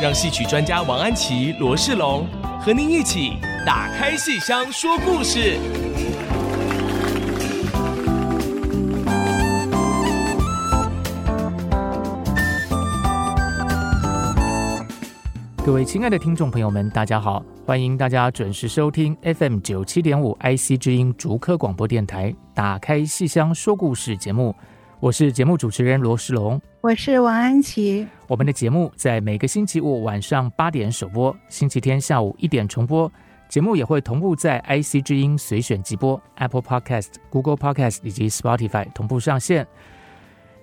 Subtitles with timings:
[0.00, 2.24] 让戏曲专家王安琪、罗世龙
[2.60, 3.32] 和您一起
[3.66, 5.58] 打开戏箱说故事。
[15.66, 17.44] 各位亲爱的听众朋友们，大家好！
[17.66, 24.54] 欢迎大家准时收听 FM 九七点五 IC 之音竹科广播电台《打开戏箱说故事》节目。
[25.00, 28.08] 我是节目主持人罗世龙，我是王安琪。
[28.26, 33.12] 我们的节目在每个星期五晚上八点首播，星期天下午一点重播。
[33.46, 39.66] 节目也会同步在 IC 之音随选即播、Apple Podcast、Google Podcast 以及 Spotify 同步上线。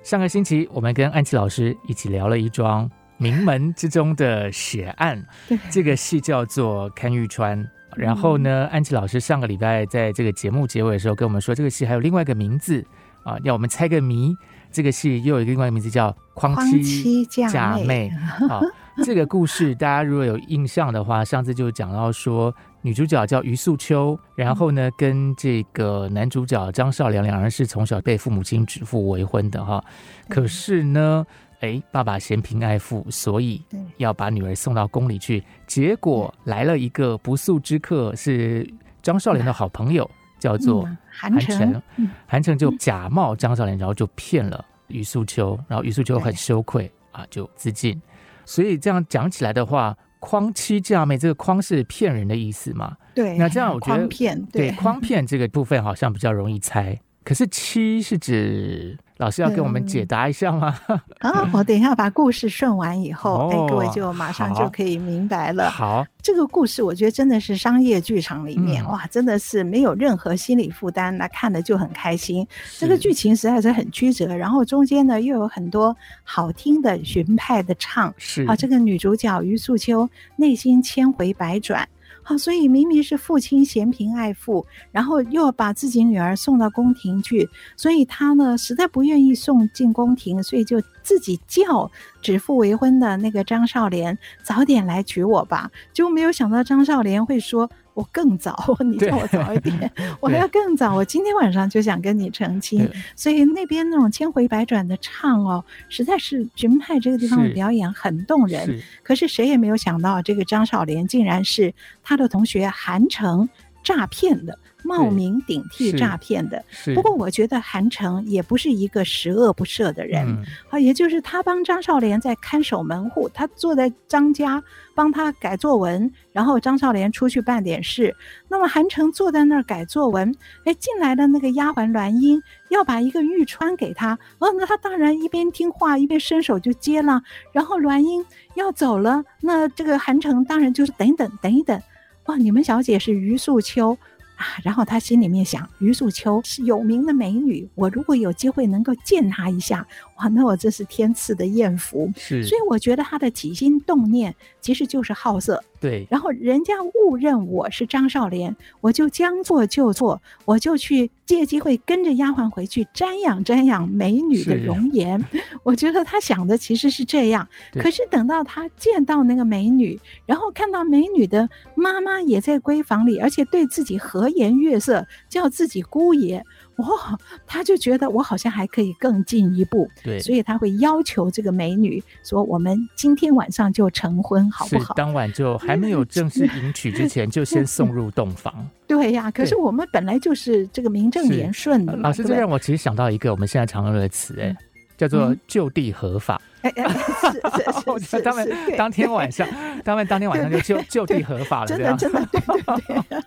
[0.02, 5.24] 上个星期，我们跟安琪老师一起聊了一桩名门之中的血案，
[5.70, 7.64] 这个戏叫做《看玉川》。
[7.96, 12.84] 然后呢，安琪老师上个礼拜在这个节目结尾的时候跟我们说，这个戏还有另外一个名字。
[13.24, 14.36] 啊，要我们猜个谜，
[14.76, 18.12] 这个戏又有一个另外一个名字叫《匡妻嫁妹》。
[18.50, 18.62] 好，
[19.06, 29.82] 这个故事大家如果有印象的话，上次就讲到说，女主角叫余素秋，然后呢，跟这个男主角张少良两人是从小被父母亲指腹为婚的哈。
[30.28, 31.26] 可是呢，
[31.62, 33.64] 哎，爸爸嫌贫爱富，所以
[33.96, 35.42] 要把女儿送到宫里去。
[35.66, 38.70] 结果来了一个不速之客，是
[39.02, 40.10] 张少良的好朋友。
[40.46, 41.82] 叫做韩城，
[42.28, 48.00] 韩城就假冒张少良，然后就骗了余素秋，然后余素秋很羞愧啊，就自尽。
[48.46, 52.96] 所以这样讲起来的话，诓妻嫁妹，这个诓是骗人的意思嘛？
[53.16, 53.36] 对。
[53.40, 57.00] 那这样我觉得， 骗对诓骗这个部分好像比较容易猜。
[57.26, 58.98] 可是七是指？
[59.18, 60.78] 老师要给我们解答一下吗？
[61.20, 65.70] 啊， 我等一下把故事顺完以后，哎、哦，各位就马上就可以明白了。
[65.70, 72.46] 好，这个故事我觉得真的是商业剧场里面、嗯、哇，真的是没有任何心理负担，那看的就很开心。
[72.78, 81.88] 这个剧情实在是很曲折，然后中间呢又有很多好听的荀派的唱，是啊，这个女主角于素秋内心千回百转。
[82.26, 87.48] 啊，所以明明是父亲嫌贫爱富，然后又要把自己女儿送到宫廷去，
[87.78, 91.90] 所以他呢实在不愿意送进宫廷，所以就自己叫
[92.22, 95.72] 指腹为婚的那个张少莲早点来娶我吧。
[95.94, 97.70] 结果没有想到张少莲会说。
[97.96, 100.94] 我更早， 你叫我早一点，我还要更早。
[100.94, 108.66] 我今天晚上就想跟你成亲，所以那边那种千回百转的唱哦，实在是群派这个地方的表演很动人。
[108.66, 111.74] 是，可是谁也没有想到，这个张少莲竟然是
[112.04, 113.48] 他的同学韩城
[113.86, 114.60] 诈骗的。
[114.88, 116.64] 冒名顶替诈骗的，
[116.94, 120.24] 不过我觉得韩城也不是一个十恶不赦的人，
[120.70, 124.64] 啊、嗯，也就是他帮张少莲在看守门户，他坐在张家
[124.94, 128.16] 帮他改作文，然后张少莲出去办点事，
[128.48, 130.32] 那么韩城坐在那儿改作文，
[130.66, 137.20] 哎，进来的那个丫鬟栾英要把一个玉钏给他，哦，那他当然一边听话一边伸手就接了，
[137.52, 141.82] 然后栾英要走了，那这个韩城当然就是等等等一等，
[142.26, 143.98] 哇，你们小姐是余素秋。
[144.36, 152.12] 啊，然后他心里面想，余素秋是有名的美女，我如果有机会能够见她一下，哇，那我这是天赐的艳福。
[152.16, 155.64] 是，所以我觉得他的起心动念其实就是好色。
[155.82, 165.24] 对，然后人家误认我是张少莲，我就将错就做，我就去借机会跟着丫鬟回去瞻仰瞻仰美女的容颜。
[165.64, 176.44] 我觉得他想的其实是这样，可是等到他见到那个美女，然后看到美女的妈妈也在闺房里，而且对自己和颜悦色，叫自己姑爷。
[176.78, 188.54] 哇、哦，他就觉得我好像还可以更进一步，对，所以他会要求这个美女说：“我们今天晚上就成婚，好不好？”当晚就还没有正式迎娶之前，就先送入洞房。
[188.88, 192.00] 对呀、啊，可是我们本来就是这个名正言顺的嘛。
[192.04, 194.56] 老师，这让我其实想到一个我们现在常用的词，哎。
[194.98, 199.46] 叫做就地合法，哎哎，是是是， 当然当天晚上，
[199.84, 203.24] 当然当天晚上就就就地合法了，真的真的对对对，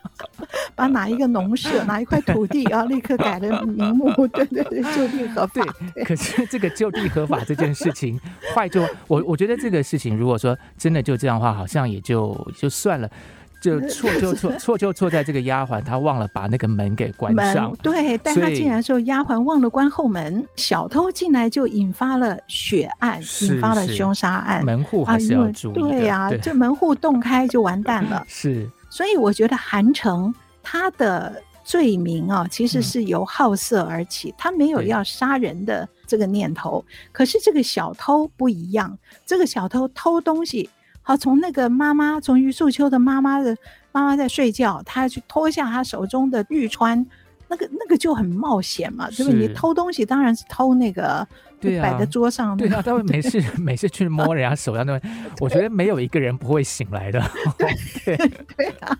[0.75, 5.65] 把哪一个农舍 哪一块土地啊，立刻改了名目，对对对，就地合法。
[5.93, 8.19] 对，可是这个就地合法这件事情，
[8.55, 13.09] 坏就我我觉得这个事情，如果说真的就这样的话，好像也就就算了。
[13.61, 17.75] 就错 就错错就错在这个丫鬟她忘了把那个门给关上。
[17.83, 24.63] 对，但她竟然说丫鬟忘了关后门，小偷进来就引发了血案，引发了凶杀案。
[24.63, 25.81] 门户还是要注意的。
[25.81, 28.23] 对呀，这门户洞开就完蛋了。
[28.31, 30.33] 是，所以我觉得韩城
[30.63, 36.83] 他的罪名啊，其实是由好色而起，他没有要杀人的这个念头。
[37.11, 40.69] 可是这个小偷不一样，这个小偷偷东西。
[41.01, 43.55] 好，从那个妈妈，从于素秋的妈妈的
[43.91, 47.05] 妈妈在睡觉，他去脱下他手中的玉釧，
[47.49, 49.47] 那个那个就很冒险嘛，对不对？
[49.47, 51.27] 你偷东西当然是偷那个
[51.59, 54.99] 对摆在桌上，对啊，他会每次每次去摸人家手上那，
[55.41, 57.21] 我觉得没有一个人不会醒来的，
[57.57, 58.95] 对对 对啊，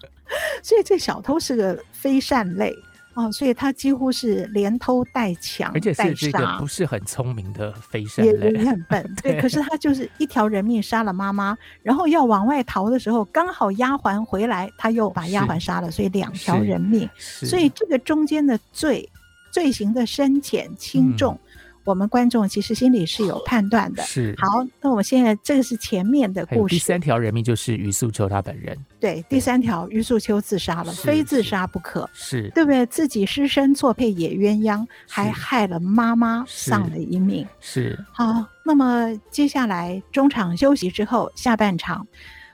[0.63, 2.75] 所以这小偷是个非善类。
[3.15, 9.03] 哦，所以他几乎是连偷带抢，而且是这个不是很聪明的飞身类，也也很笨。
[9.21, 17.09] 对，对，可是他就是一条人命杀了妈妈，然后要往外逃的时候，刚好丫鬟回来，他又把丫鬟杀了，所以两条人命。
[17.17, 19.09] 所以这个中间的罪
[19.51, 21.33] 罪行的深浅轻重。
[21.33, 21.45] 嗯
[21.89, 24.03] 我们观众其实心里是有判断的。
[24.03, 24.35] 是。
[24.37, 26.75] 好，那我们现在这个是前面的故事。
[26.75, 28.77] 第三条人命就是于素秋他本人。
[28.99, 32.07] 对，第三条于素秋自杀了，非自杀不可。
[32.13, 32.47] 是。
[32.53, 32.85] 对不对？
[32.85, 37.47] 自己失身错配野鸳鸯，还害了妈妈，丧了一命。
[37.59, 37.97] 是。
[38.11, 42.05] 好，那么接下来中场休息之后，下半场，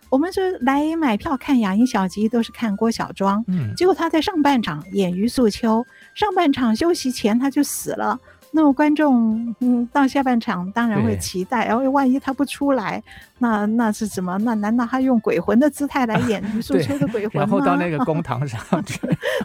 [0.10, 3.44] 我们说来买票看雅音小集都是看郭小庄。
[3.50, 3.74] 嗯。
[3.76, 8.18] 结果他在上半场演于素秋，上半场休息前他就死了。
[8.56, 13.04] 那么观众，嗯，到下半场当然会期待，然后万一他不出来，
[13.40, 14.38] 那那是怎么？
[14.38, 17.40] 那难道他用鬼魂的姿态来演 余素秋的鬼魂吗？
[17.42, 18.98] 然后到那个公堂上 去，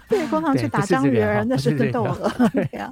[0.09, 2.49] 对，公堂去打张鱼儿，那是个斗鹅。
[2.53, 2.89] 对 呀，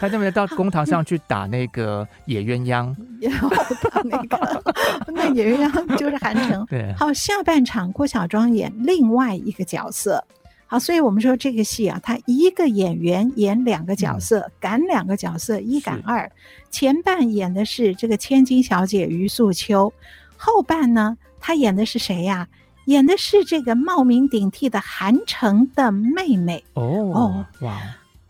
[0.00, 3.50] 他那么到公堂上去打那个野鸳鸯，然后
[3.90, 4.62] 打那个
[5.08, 6.64] 那野鸳鸯就是韩城。
[6.64, 10.24] 对，好，下半场郭小庄演另外一个角色。
[10.70, 16.30] 好，所以我们说这个戏啊，他一个演员演两个角色，赶、嗯、两个角色，一赶二。
[16.70, 19.90] 前半演的是这个千金小姐于素秋，
[20.36, 22.46] 后半呢，他演的是谁呀？
[22.84, 26.62] 演的是这个冒名顶替的韩城的妹妹。
[26.74, 27.80] 哦哦，哇。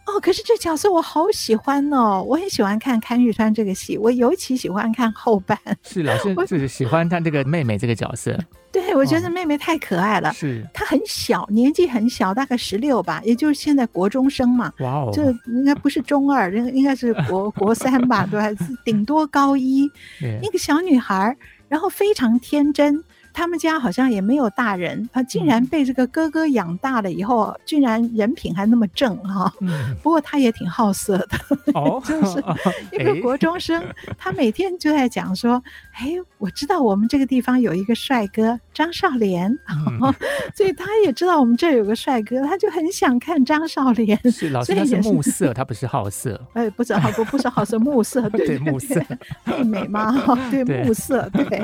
[0.07, 5.59] 哦，可是这角色我好喜欢哦，我很喜欢看潘玉川这个戏，我尤其喜欢看后半。
[5.83, 8.39] 是老师就是喜欢他这个妹妹这个角色。
[8.89, 10.33] 对，我觉得妹妹太可爱了。
[10.33, 14.73] 是，她很小，年纪很小，大概十六吧，也就是现在国中生嘛。
[14.81, 19.91] 哇哦，这应该不是中二，应应该是国 国三吧，对，还是顶多高一。
[20.43, 21.37] 那个小女孩，
[21.69, 23.05] 然后非常天真。
[23.39, 29.53] 他们家好像也没有大人，他竟然被这个哥哥养大了以后，竟然人品还那么正哈。
[29.61, 31.39] 嗯、不过他也挺好色的，
[31.73, 32.43] 哦、 就是
[32.91, 35.63] 一个国中生，欸、他每天就在讲说
[35.95, 40.13] ：“哎，我知道我们这个地方有一个帅哥张少莲，嗯、
[40.53, 46.45] 所以他也知道我们这有个帅哥，他就很想看张少莲。”是老师，他是目色，他不是好色。
[46.55, 49.01] 哎，不是好不不是好色，目色对对目色
[49.45, 50.13] 妹妹嘛，
[50.51, 51.63] 对目色对。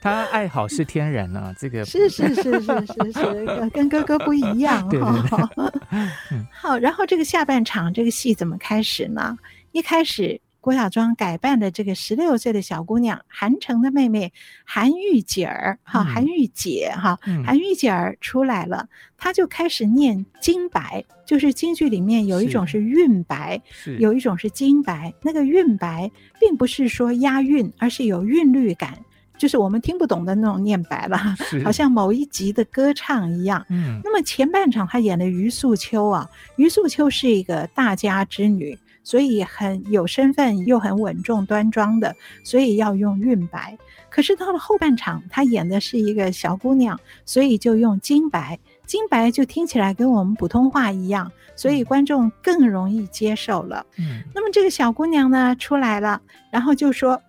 [0.00, 0.27] 他。
[0.30, 4.86] 爱好是天然啊， 这个是是是是是是，跟哥哥不一样。
[4.90, 9.36] 对对对 好，然后这个下半场这个戏怎么开始呢？
[9.72, 14.32] 一开始郭小庄改扮的这个十六岁的小姑娘，韩城的妹妹
[14.64, 23.60] 韩玉姐儿，哈，韩玉姐哈，韩玉姐儿出来了，她就开始念京白，就是京剧里面有一种是韵白，
[23.98, 25.12] 有一种是京白。
[25.22, 26.10] 那个韵白
[26.40, 28.98] 并不是说押韵，而是有韵律感。
[29.38, 31.16] 就是我们听不懂的那种念白了，
[31.64, 33.64] 好像某一集的歌唱一样。
[33.70, 42.14] 嗯，那么前半场他演的余素秋啊，余素秋是一个大家之女，所以很有身份又很稳重端庄的，
[42.44, 43.78] 所以要用韵白。
[44.10, 48.58] 可是到了后半场，她演的是一个小姑娘，所以就用金白。
[48.86, 53.84] 金白就听起来跟我们普通话一样，所以观众更容易接受了。
[53.98, 57.20] 嗯，那么这个小姑娘呢出来了，然后就说。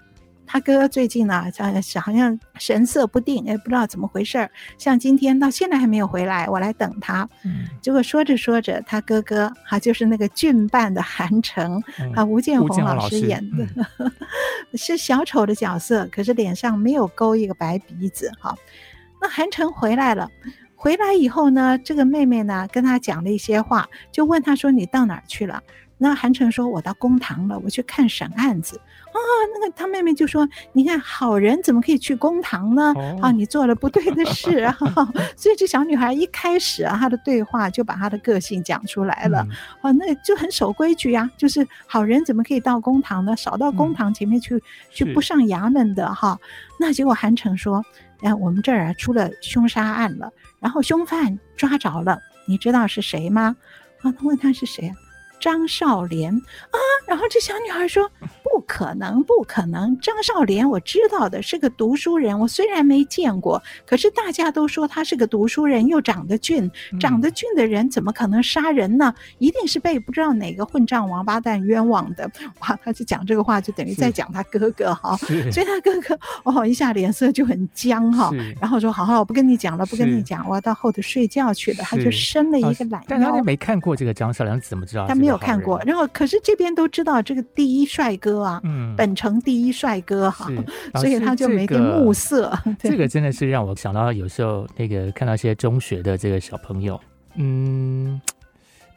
[0.52, 4.50] 他哥最近呢，像好像神色不定，也不知道怎么回事。
[4.80, 7.30] 像今天到现在还没有回来，我来等他。
[7.46, 11.80] 嗯，结果说着说着，他哥哥哈就是那个俊扮的韩城，
[12.16, 13.64] 啊，吴建宏老师演的，
[14.00, 14.12] 嗯、
[14.74, 18.32] 是小丑的角色，可是脸上没有勾一个白鼻子。
[18.40, 18.58] 哈，
[19.22, 20.28] 那韩城回来了，
[20.76, 25.62] 回来以后呢，这个妹妹呢跟他讲了一些话，就问他说：“你到哪儿去了？”
[26.02, 29.18] 那韩城说：“我到公堂了，我去看审案子。”啊，
[29.54, 32.94] 那个他妹妹就说：“你看，好人怎么可以去公堂呢？
[32.96, 34.78] 哦、啊，你做了不对的事啊！”
[35.36, 39.46] 所以这小女孩一开始啊，她的对话就把她的个性讲出来了。
[39.50, 39.50] 嗯、
[39.82, 43.36] 啊，那就很守规矩啊，就是好人怎么可以到公堂呢？
[43.36, 44.62] 少到公堂前面去，
[44.92, 46.38] 去、嗯、不上衙门的哈。
[46.80, 47.84] 那结果韩城说
[48.22, 53.56] ：“哎，我们这儿啊出了凶杀案了，然后凶犯抓着了，你知道是谁吗？”
[54.02, 54.96] 啊，他问他是谁啊？
[55.42, 58.12] 张少莲啊，然后这小女孩说
[58.52, 59.98] ：“不可能，不可能！
[60.00, 62.38] 张少莲我知道的，是个读书人。
[62.40, 69.14] 我虽然没见过，可是大家都说他是个读书人，又长得俊，长得俊的人怎么可能杀人呢？
[69.38, 72.30] 一定是被不知道哪个混账王八蛋冤枉的。”
[72.62, 75.16] 哇，他就讲这个话，就等于在讲他哥哥哈。
[75.52, 83.06] 所以他哥哥哦，一下脸色就很僵哈，然后说：“好好，我不跟你讲了，不跟你讲，我要到后头睡觉去了。”他就伸了一个懒腰。
[83.08, 85.08] 但他没看过这个张少莲，怎么知道？
[85.08, 90.48] 他没有看过，然后可是这边都知道这个第一帅哥啊，嗯，本城第一帅哥哈，
[91.00, 92.52] 所以他就没点暮色。
[92.80, 97.00] 这个真的是让我想到有时候那个看到一些中学的这个小朋友，
[97.36, 98.20] 嗯。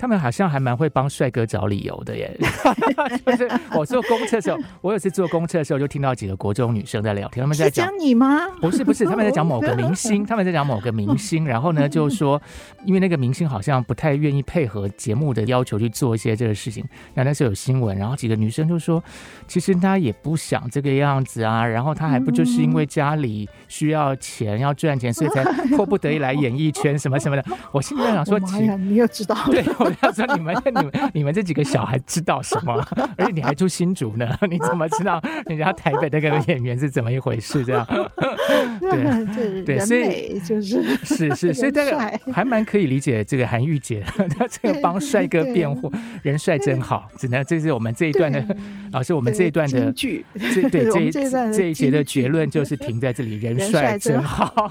[0.02, 2.36] 他们好像还蛮会帮帅哥找理由的耶。
[3.24, 8.48] 就是我坐公车的时候，我有次坐公车的时候就听到几个国中女生在聊天，他们在讲你吗？
[8.60, 12.42] 不是不是，他们在讲某个 明星，他们在讲某个明星，然后呢就说，
[12.84, 19.00] 因为那个明星好像不太愿意配合节目的要求去做一些这个事情，然后那时候有新闻，然后几个女生就说，
[19.46, 25.44] 其实她也不想这个样子啊，然后她还不就是因为家里需要钱要赚钱，所以才
[25.76, 27.44] 迫不得已来演艺圈什么什么的。
[27.70, 28.36] 我心里在想说，
[28.78, 29.62] 你又知道对。
[30.00, 32.74] 要说你们、你们、你们这几个小孩知道什么？
[33.16, 34.28] 而且你还住新竹呢？
[34.48, 37.64] 你怎么知道人家台北那个演员是怎么一回事？
[37.64, 37.86] 这样
[38.80, 41.98] 对对，所以就是是是，所以这个
[42.32, 44.04] 还蛮可以理解这个韩玉姐，
[44.36, 47.08] 她这个帮帅哥辩护，人帅真好。
[47.16, 48.44] 只能这是我们这一段的
[48.92, 51.10] 老师，我们这一段的剧，这对这一
[51.52, 54.68] 这一节的结论就是停在这里，人帅真好。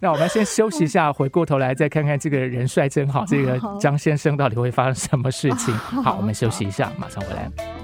[0.00, 5.76] 那我们先休息一下，回过头来再看看这个人帅真好，这个张先生到底会发生什么事情？
[6.04, 7.77] 好，我们休息一下，马上回来。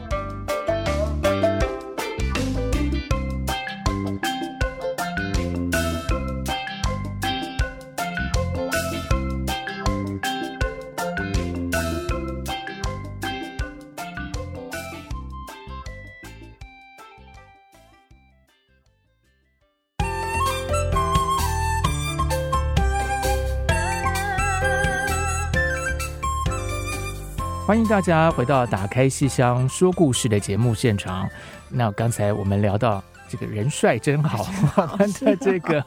[27.75, 31.29] 欢迎大家回到《打开戏箱说故事》的节目现场。
[31.69, 34.47] 那刚才我们聊到这个人帅真好，
[35.21, 35.81] 的这个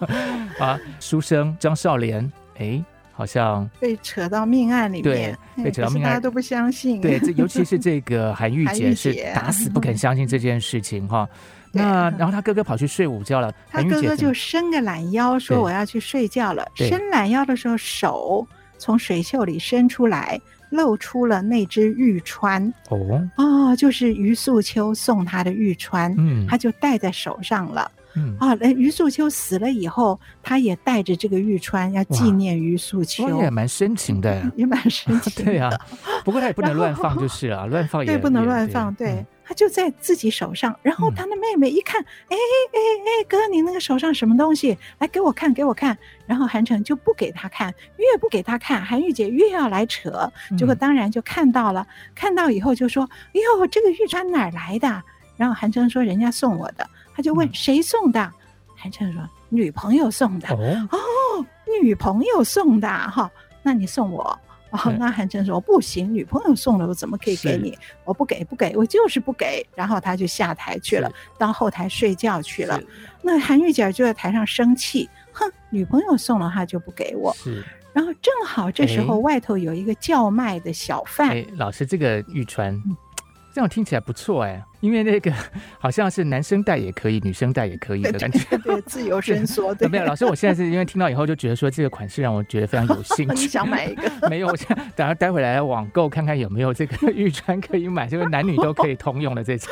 [0.59, 6.99] 啊书生张少莲，哎，好像被扯到命案里面，对，被扯到命案，大家都不相信。
[6.99, 11.25] 对，这尤其是这个 韩玉姐是打死不肯相信这件事情哈。
[11.71, 18.45] 那然后他哥哥跑去睡午觉了，他哥哥就伸个懒腰说：“我要去睡觉了。”伸懒腰的时候，手
[18.77, 20.37] 从水袖里伸出来。
[20.69, 22.71] 露出了那只玉川。
[22.89, 28.35] 哦，哦，就是余素秋送他的玉川，嗯，他就戴在手上了，嗯。
[28.39, 35.69] 啊，那余素秋死了以后，他也带着这个玉川要纪念于素秋，也蛮深情的，也蛮深情的，对啊，
[36.23, 39.25] 不过他也不能乱放，就是啊， 乱放也对，不能乱放，对。
[39.47, 42.77] 他就在自己手上，然后他的妹妹一看，哎哎
[43.21, 44.77] 哎，哥，你那个手上什么东西？
[44.97, 45.97] 来给我看，给我看。
[46.25, 50.29] 然后韩城就不给他看，越不给他看，韩玉姐越要来扯。
[50.57, 55.01] 结果当然就看到了，看到以后就说：“哎呦，这个玉釧哪儿来的？”
[55.37, 56.85] 然后韩城说：“人家送我的。”
[57.15, 58.29] 他就问：“谁送的？”
[58.75, 60.49] 韩城说：“女朋友送的。”
[60.91, 60.97] 哦，
[61.81, 63.31] 女朋友送的哈，
[63.63, 64.37] 那你送我。
[64.85, 67.77] 哦，那韩城说不行，女朋友送了，我怎么可以给你？
[68.05, 69.65] 我不给，不给，我就是不给。
[69.75, 72.79] 然后他就下台去了，到后台睡觉去了。
[73.21, 77.33] 那韩玉姐就在台上生气，哼，女朋友送了他就不给我。
[77.35, 81.29] 是，然后正好这时候外头有一个叫卖的小贩。
[81.29, 82.71] 哎，老师，这个玉釧。
[82.71, 82.95] 嗯
[83.53, 85.31] 这样听起来不错哎，因为那个
[85.79, 89.73] 好像是男生戴也可以，女生戴也可以的感觉，对，对， 自由伸缩。
[89.73, 94.29] 对，没有老师，我现在是因为听到以后就觉得说这个款式让我觉得非常有兴趣， 你想买一个？
[94.29, 99.69] 没有，我现在等下待会来网购看看有没有这个玉川可以买，就是男女都可以通用的这种。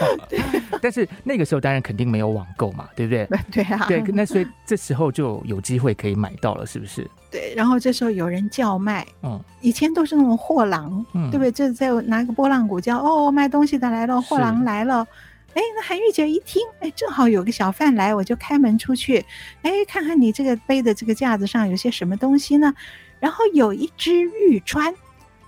[0.81, 3.27] 但是那个时候当然肯定没有网购嘛，对不对？
[3.51, 3.85] 对啊。
[3.87, 7.09] 对，那所以这时候就有机会可以买到了，是不是？
[7.31, 11.51] 对，然后这时候有人叫卖，嗯，以前都是那种货郎，嗯，对不对？
[11.51, 15.04] 这在拿个拨浪鼓叫，哦，卖东西的来了，货郎来了，
[15.53, 19.25] 哎，那韩玉姐一听，哎，正好有个小贩来，我就开门出去，
[19.61, 22.73] 哎，看看你这个背的这个架子上有些什么东西呢？
[23.19, 24.93] 然后有一只玉钏，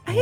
[0.05, 0.15] 哎，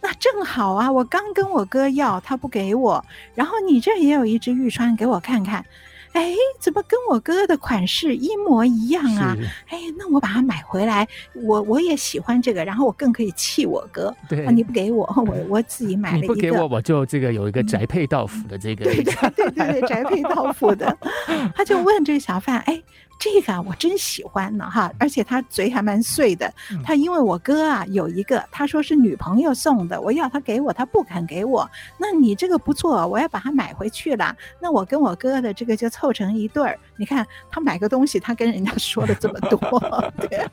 [0.00, 5.64] 那正好啊，我刚跟我哥要，他不给我，然后你这也有一只玉川，给我看看。
[6.12, 9.36] 哎，怎么跟我哥哥的款式一模一样啊？
[9.68, 14.14] 哎，那我把它买回来，我我也喜欢这个，然后我更可以气我哥。
[14.28, 16.34] 对，啊、你不给我， 我我自己买了一个。
[16.34, 18.84] 你不给我，我就这个有一个宅配到府的这个。
[18.84, 20.96] 对对对对对，宅配到府的，
[21.54, 22.82] 他就问这个小贩，哎。
[23.20, 24.90] 这个我真喜欢呢，哈！
[24.98, 26.50] 而且他嘴还蛮碎的。
[26.82, 31.70] 他因为我哥啊有一个，他说是女朋友送的，我要他给我，他不肯给我。
[31.98, 34.34] 那你这个不错，我要把它买回去了。
[34.58, 36.78] 那我跟我哥的这个就凑成一对儿。
[36.96, 39.68] 你看他买个东西，他跟人家说了这么多，
[40.16, 40.48] 对，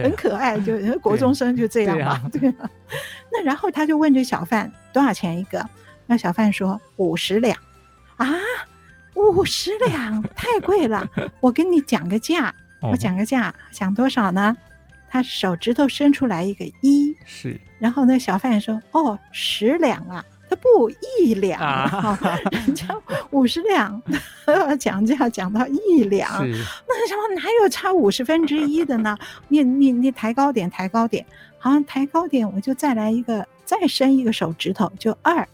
[0.00, 2.54] 很可爱，就国中生就这样嘛，对，对。
[3.32, 5.68] 那然后他就问这小贩多少钱一个？
[6.06, 7.58] 那小贩说五十两
[8.16, 8.28] 啊。
[9.14, 11.08] 五十两 太贵了，
[11.40, 14.56] 我跟你讲个价，我讲个价，讲多少呢？
[15.08, 22.18] 他手指头伸出来一个一，是，然后那小贩说：“哦，十两啊，他不一两啊，
[22.50, 22.86] 人家
[23.30, 24.02] 五十两，
[24.80, 26.30] 讲价讲到一两，
[26.88, 29.14] 那什么哪有差五十分之一的呢？
[29.48, 31.26] 你你你抬高点，抬高点，
[31.58, 35.46] 好，抬高点，我就再来一个，再伸一个手指头，就二，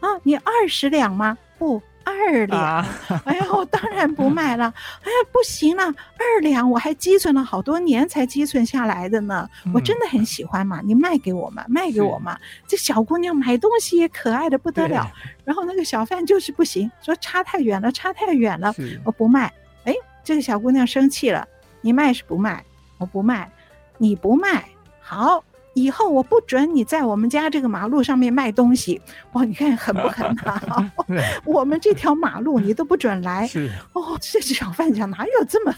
[0.00, 1.38] 啊，你二十两吗？
[1.58, 2.88] 不。”二两，啊、
[3.24, 4.72] 哎呀，我当然不卖了。
[5.02, 9.48] 哎呀，不行了，二两我还积存了好多年才积存下来的呢。
[9.64, 12.38] 嗯、我真的很喜欢嘛，你卖给我嘛，卖给我嘛。
[12.64, 15.10] 这小姑娘买东西也可爱的不得了。
[15.44, 18.72] 然后那个小贩就是不行，说差太远了，差太远了，
[19.04, 19.52] 我不卖。
[19.84, 21.46] 哎，这个小姑娘生气了，
[21.80, 22.64] 你卖是不卖？
[22.98, 23.50] 我不卖，
[23.98, 24.64] 你不卖，
[25.00, 25.42] 好。
[25.76, 28.98] 以后我不准你在我们家这个马路上面卖东西，
[29.32, 29.44] 哇！
[29.44, 30.90] 你看狠不狠啊？
[31.44, 33.46] 我们这条马路你都不准来。
[33.46, 35.74] 是哦，这小贩讲哪有这么、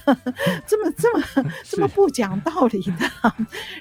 [0.64, 1.25] 这么、这么、
[1.69, 3.33] 这么不讲道理的？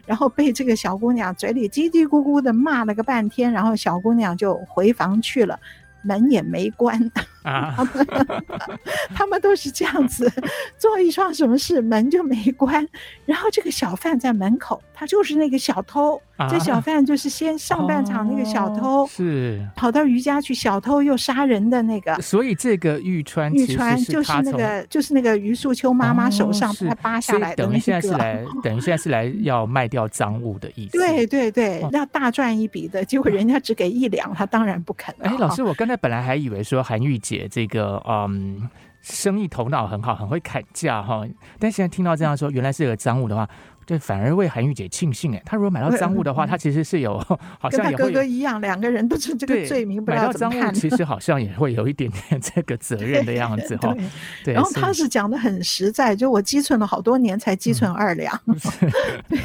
[0.08, 5.60] 然后被这个小姑娘嘴里叽叽咕咕的骂了个半天，然后小姑娘就回房去了。
[6.08, 6.98] 门也没关，
[7.44, 8.08] 啊、他们
[9.14, 10.32] 他们都是这样子
[10.78, 12.88] 做一桩什么事，门就没关。
[13.26, 16.22] 然后这个小贩在门口，他就是那个小偷。
[16.38, 22.14] 啊、这小贩就是先 上半场那个小偷，哦、是跑到余家去，小偷又杀人的那个。
[22.22, 27.74] 所以这个玉川，玉川就是那个就是那个余素秋妈妈手上他扒下来的那个。
[27.74, 30.92] 等于现在是来，等于现在是来要卖掉赃物的意思。
[30.92, 35.28] 对对对，要大赚一笔的，结果人家只给一两，他当然不肯了。
[35.28, 38.70] 哎，老师，我刚才本来还以为说韩玉姐这个嗯
[39.02, 41.26] 生意头脑很好，很会砍价哈，
[41.60, 43.50] 但现在听到这样说，原来是个赃物的话。
[43.88, 47.18] 对，反而为韩玉姐庆幸哎，她如果买到赃物的话，她其实是有，
[47.58, 50.74] 好像也会跟他哥哥一样，两个人都是这个罪名，不知道怎么看。
[50.74, 53.96] 其实好像也会有一点点 这个责任的样子 哈。
[54.44, 58.38] 对，然后他是讲的很实在，就我积存了好多年才积存二两。
[59.30, 59.40] 对，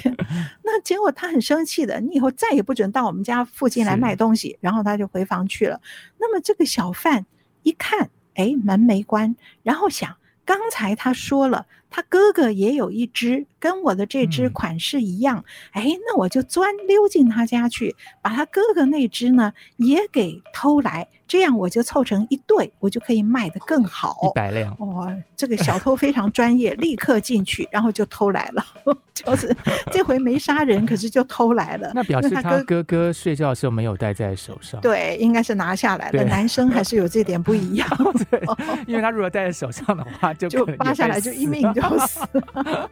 [0.65, 5.81] 那结果他很生气的，你以后再也不准到我们家附近来卖东西，然后他就回房去了。
[6.19, 7.25] 那么这个小贩
[7.63, 10.17] 一看，哎，门没关，然后想。
[10.45, 15.39] 刚才他说了，他哥哥也有一只，跟我的这只款式一样。
[15.39, 21.07] 嗯、哎，那我就钻溜进他家去，把他哥哥那只呢也给偷来。
[21.29, 24.15] 这样我就凑成一对，我就可以卖得更好。
[24.23, 28.67] 一百辆哦，这个小偷非常专业，立刻进去，然后就偷来了。
[29.15, 29.55] 就是
[29.91, 31.91] 这回没杀人，可是就偷来了。
[31.95, 34.79] 那表示他哥哥睡觉的时候没有戴在手上。
[34.83, 36.23] 对，应该是拿下来了。
[36.25, 37.89] 男生还是有这点不一样。
[38.31, 38.43] 对，
[38.87, 42.91] 因为他如果戴在手上的话，就就扒下来就一命就死了。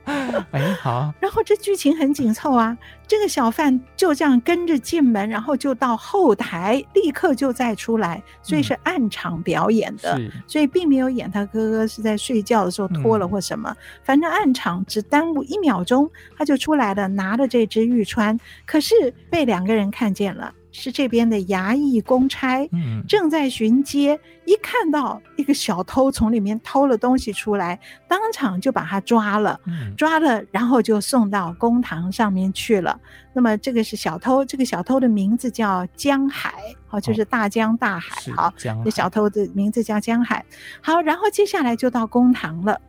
[0.53, 1.13] 哎，好。
[1.21, 8.23] 然后这剧情很紧凑啊，这个小贩就这样跟着进门，然后就到后台，立刻就再出来。
[8.43, 18.95] 所以是暗场表演的，嗯、所以并没有演他哥哥是在睡觉的时候脱了或什么，嗯、反正暗场只耽误一秒钟，他就出来了，拿着这只玉川，可是
[19.31, 20.53] 被两个人看见了。
[20.73, 22.69] 是这边的衙役公差，
[23.09, 27.79] 正在巡街，一看到一个小偷从里面偷了东西出来，
[28.09, 29.59] 当场就把他抓了，
[29.97, 32.99] 抓了，然后就送到公堂上面去了。
[33.33, 36.55] 那么这个是小偷，这个小偷的名字叫江海，
[36.87, 38.53] 好，就是大江大海，好，
[38.85, 40.45] 这小偷的名字叫江海。
[40.81, 42.81] 好，然后接下来就到公堂了。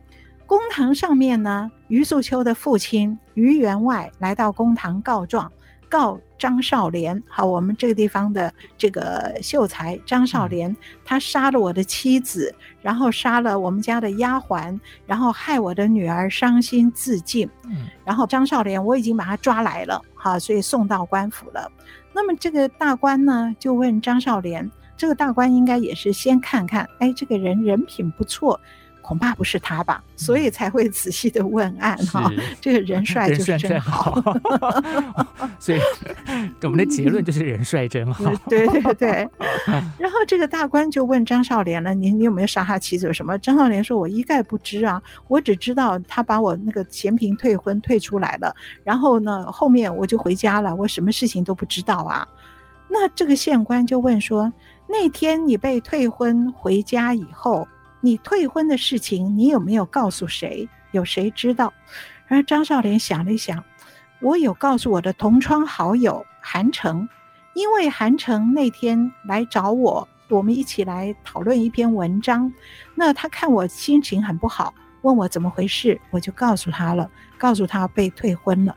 [0.46, 5.50] 公堂上面呢，余素秋的父亲余员外来到公堂告状。
[5.92, 17.46] 告张少莲，好，我们这个地方的这个秀才张少莲，嗯、他杀了我的妻子，然后杀了我们家的丫鬟，然后害我的女儿伤心自尽。
[17.66, 21.70] 嗯，然后张少莲我已经把他抓来了，哈，所以送到官府了。
[22.14, 28.58] 那么这个大官呢，就问张少莲，这个大官应该也是先看看，哎，这个人人品不错。
[29.02, 32.30] 恐怕不是他吧，所以才会仔细的问案哈。
[32.60, 34.22] 这个人 帅就是真好，
[35.60, 35.80] 所以
[36.62, 38.32] 我们的结论就是人帅真好。
[38.48, 39.28] 对对对。
[39.98, 43.06] 然后这个大官就问张少莲了：“你你有没有杀他妻子？
[43.06, 52.26] 有什么？”张少莲说：“我一概不知啊，我只知道他把我那个贤嫔退婚退出来了，然后呢，后面我就回家了，我什么事情都不知道啊。”
[52.88, 54.52] 那这个县官就问说
[54.88, 57.66] ：“那天你被退婚回家以后？”
[58.04, 60.68] 你退婚的事情，你有没有告诉谁？
[60.90, 61.72] 有谁知道？
[62.26, 63.62] 然后张少莲想了一想，
[64.20, 67.08] 我有告诉我的同窗好友韩城，
[67.54, 72.52] 因为韩城那天来找我，我们一起来讨论一篇文章。
[72.96, 78.76] 那他看我心情很不好，问我怎么回事，我就告诉他了，告诉他被退婚了。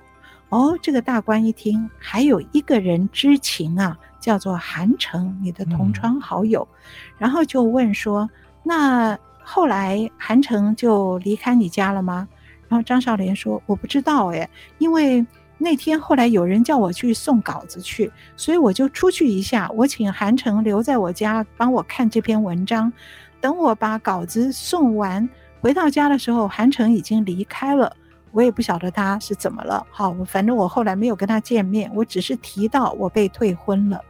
[0.49, 6.77] 哦，这个大官一听，还有一个人知情啊，叫做韩城，你的同窗好友，嗯、
[7.17, 8.29] 然后就问说。
[8.67, 12.27] 那后来韩城就离开你家了吗？
[12.67, 14.49] 然后张少莲说：“我不知道哎，
[14.79, 15.23] 因为
[15.59, 19.69] 那天后来有人叫我去送稿子去，所以我就出去一下。
[19.75, 22.91] 我请韩城留在我家帮我看这篇文章。
[23.39, 25.29] 等我把稿子送完
[25.61, 27.95] 回到家的时候，韩城已经离开了。
[28.31, 29.85] 我也不晓得他是怎么了。
[29.91, 34.01] 好，反正我后来没有跟他见面，我只是提到我被退婚了。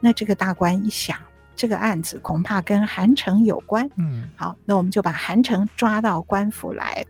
[0.00, 1.14] 那这个大官一想。”
[1.58, 3.90] 这个案子恐怕跟韩城有关。
[3.96, 7.04] 嗯，好，那我们就把韩城抓到官府来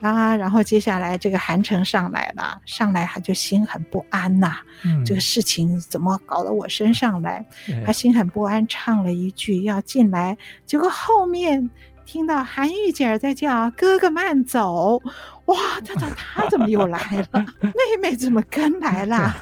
[0.00, 0.34] 啊。
[0.34, 4.62] 然后接下来这个韩城上来了，上来他就心很不安呐、啊。
[4.84, 7.44] 嗯，这个事情怎么搞到我身上来？
[7.84, 11.70] 他心很不安，唱了一句要进来，结果后面
[12.06, 15.02] 听到韩玉姐在叫哥哥慢走。
[15.46, 16.98] 哇，他他他怎么又来
[17.32, 17.44] 了？
[17.60, 19.34] 妹妹怎么跟来了？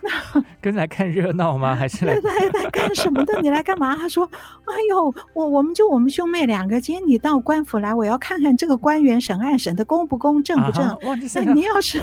[0.00, 1.74] 那 跟来看热闹吗？
[1.74, 3.40] 还是来来来干什么的？
[3.42, 3.96] 你来干嘛？
[3.96, 4.28] 他说
[4.66, 10.84] ：“哎呦，我我们就我们兄妹两个，今天你到官府来，我要看看这个官员审案审的公不公正不正。
[10.84, 10.96] 啊”
[11.34, 12.00] 那你要是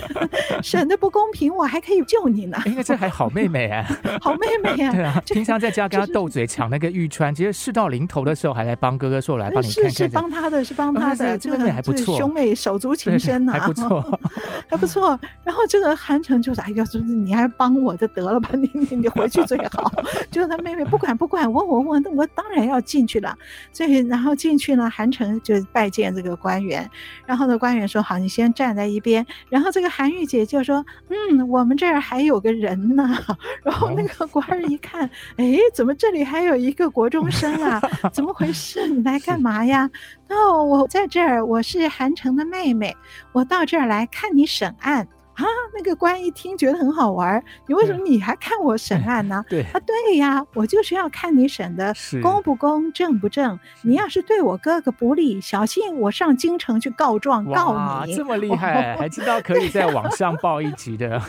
[0.62, 2.57] 审的不公平，我还可以救你呢。
[2.65, 3.86] 因为这还好妹妹啊，
[4.19, 4.91] 好妹妹啊。
[4.91, 11.38] 对啊，平常在家跟他斗嘴抢那个玉川，其实事到临头的时候还来帮哥哥说：“来帮你看看。”是是帮他的，是帮他的。
[11.38, 13.37] 这个妹还不错，兄妹手足情深。
[13.45, 14.19] 还不错，
[14.69, 15.19] 还不错。
[15.43, 19.91] 然后这个韩城就是：“哎呀，就是你还帮我就得了吧，你你你回去最好。
[20.32, 23.38] ”就是他妹妹不管不管，我我问，我当然要进去了。
[23.73, 26.89] 所以然后进去了，韩城就拜见这个官员。
[27.26, 33.17] 然后呢，官员说：“好，你先站在一边。”然后这个韩玉姐就说：“嗯，我们这儿还有个人呢。
[33.63, 37.82] ”然后那个官儿一看，哎，怎么这里还有一个国中生啊？
[38.13, 38.88] 怎么回事？
[38.88, 39.89] 你来干嘛呀？
[40.30, 42.95] 哦，我在这儿，我是韩城的妹妹，
[43.38, 45.08] 我到这儿来看你审案。
[45.38, 45.45] 啊，
[45.76, 49.45] 那个官一听觉得很好玩，你为什么你还看我审 案呢？
[49.47, 53.58] 对啊，对呀，我就是要看你审的公不公正不正。
[53.84, 58.15] 你要是对我哥哥不利，小心我上京城去告状告你。
[58.15, 61.21] 这么厉害，还知道可以在网上报一级的，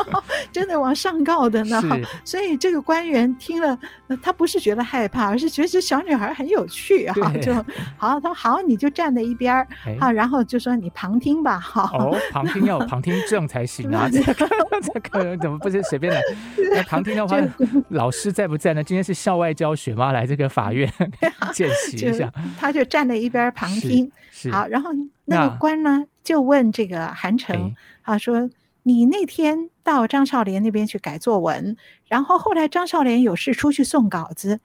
[0.52, 1.82] 真的往上告的呢。
[2.22, 3.78] 所以这个官员听了，
[4.22, 7.14] 他不是觉得害怕，而是觉得这小女孩很有趣啊。
[7.42, 7.54] 就
[7.96, 9.66] 好，他说好，你就站在一边儿
[9.98, 11.58] 啊，然后就说你旁听吧。
[11.58, 13.48] 好，哦，旁听要有旁听证。
[13.54, 14.10] 才行啊！
[14.10, 14.34] 这个
[14.82, 16.20] 这个怎么不是随便来？
[16.74, 17.38] 那旁听的话，
[17.90, 18.82] 老师在不在呢？
[18.82, 20.10] 今天是校外教学吗？
[20.10, 20.92] 来这个法院
[21.54, 22.32] 见习一下。
[22.58, 24.10] 他就站在一边旁听。
[24.50, 24.90] 好，然后
[25.26, 28.50] 那个官呢就问这个韩城啊，说
[28.82, 31.76] 你那天到张少莲那边去改作文，
[32.08, 34.58] 然后后来张少莲有事出去送稿子，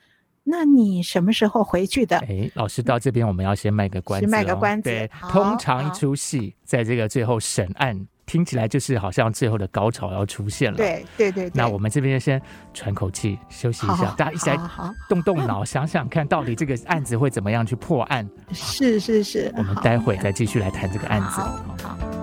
[0.46, 2.18] 那你什么时候回去的？
[2.28, 4.90] 哎，老师到这边我们要先卖个关子，卖个关子。
[4.90, 8.08] 对，通常一出戏在这个最后审案。
[8.30, 10.78] 听起来就是好像最后的高潮要出现了。
[10.78, 11.52] 对对对，对。
[11.56, 12.40] 那我们这边就先
[12.76, 14.60] 喘口气，休息一下，大家一起来
[15.10, 18.30] 动动脑，想想看到底这个案子会怎么样去破案。
[18.54, 19.52] 是是是。
[19.58, 21.42] 我们待会再继续来谈这个案子。
[21.84, 22.19] 好。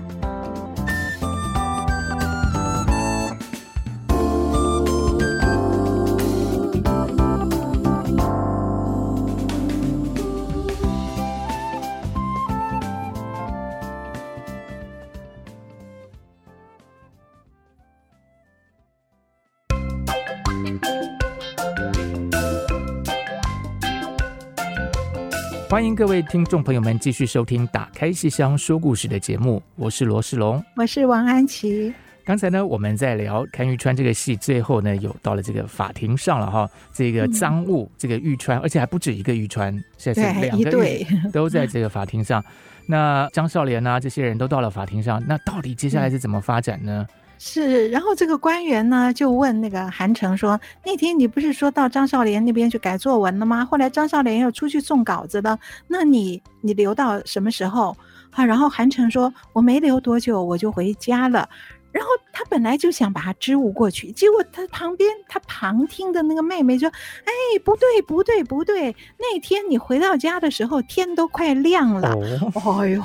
[25.77, 31.93] 欢迎各位听众朋友们继续收听《打开戏箱说故事》的节目，我是罗世龙，我是王安琪。
[32.25, 36.67] 刚才呢，我们在聊看玉川这个戏，最后呢，有到了这个法庭上了哈。
[36.95, 42.43] 这个赃物，这个玉川，而且还不止一个玉川，现在是两个玉 都在这个法庭上。
[42.87, 47.07] 那张少莲啊，这些人都到了法庭上，那到底接下来是怎么发展呢？
[47.39, 53.65] 是，然后这个官员呢就问那个韩城说：“那天你不是说到张少莲那边去改作文了吗？
[53.65, 57.97] 后来张少莲又出去送稿子了，那你你留到什么时候？”
[58.33, 61.49] 啊，然后韩城说：“我没留多久，我就回家了。”
[61.97, 66.87] 然后他本来就想把他支吾过去，结果他旁边他旁听的那个妹妹说
[67.25, 67.33] ：“哎，
[67.65, 72.13] 不对不对不对，那天你回到家的时候天都快亮了。
[72.55, 73.03] 哦”哎呦，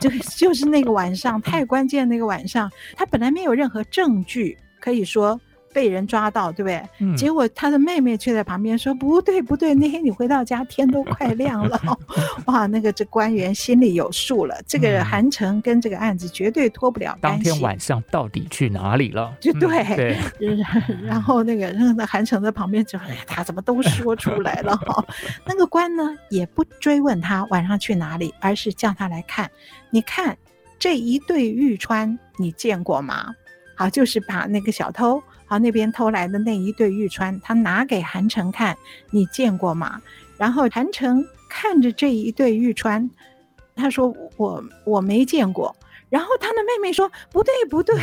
[0.00, 5.40] 就就是那个晚上 太关键那个晚上，他本来没有任何证据可以说。
[5.74, 6.80] 被人抓到，对不对？
[7.00, 11.78] 嗯、结果他的妹妹却在旁边说：“不对，不对，那天你回到家，天都快亮了。
[12.46, 14.56] ”哇，那个这官员心里有数了。
[14.66, 17.50] 这个韩城跟这个案子绝对脱不了干系。
[17.50, 19.36] 当天晚上到底去哪里了？
[19.40, 19.96] 就对，嗯、
[20.38, 20.56] 对。
[21.02, 25.04] 然后那个那韩城在旁边就：“哎，他怎么都说出来了？”哈，
[25.44, 29.50] 那个官呢也不追问他晚上去哪里，而是叫他来看。
[29.90, 30.36] 你看
[30.78, 33.34] 这一对玉川，你见过吗？
[33.76, 35.20] 好，就是把那个小偷。
[35.54, 38.76] 好，那边偷来的那一对玉川，他拿给韩城看，
[39.10, 40.02] 你见过吗？
[40.36, 43.08] 然后韩城看着这一对玉川，
[43.76, 45.76] 他说我我没见过。
[46.08, 47.94] 然后他的妹妹说不对不对，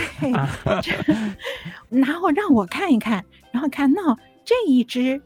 [1.89, 5.21] 然后让我看一看，然后看到这一只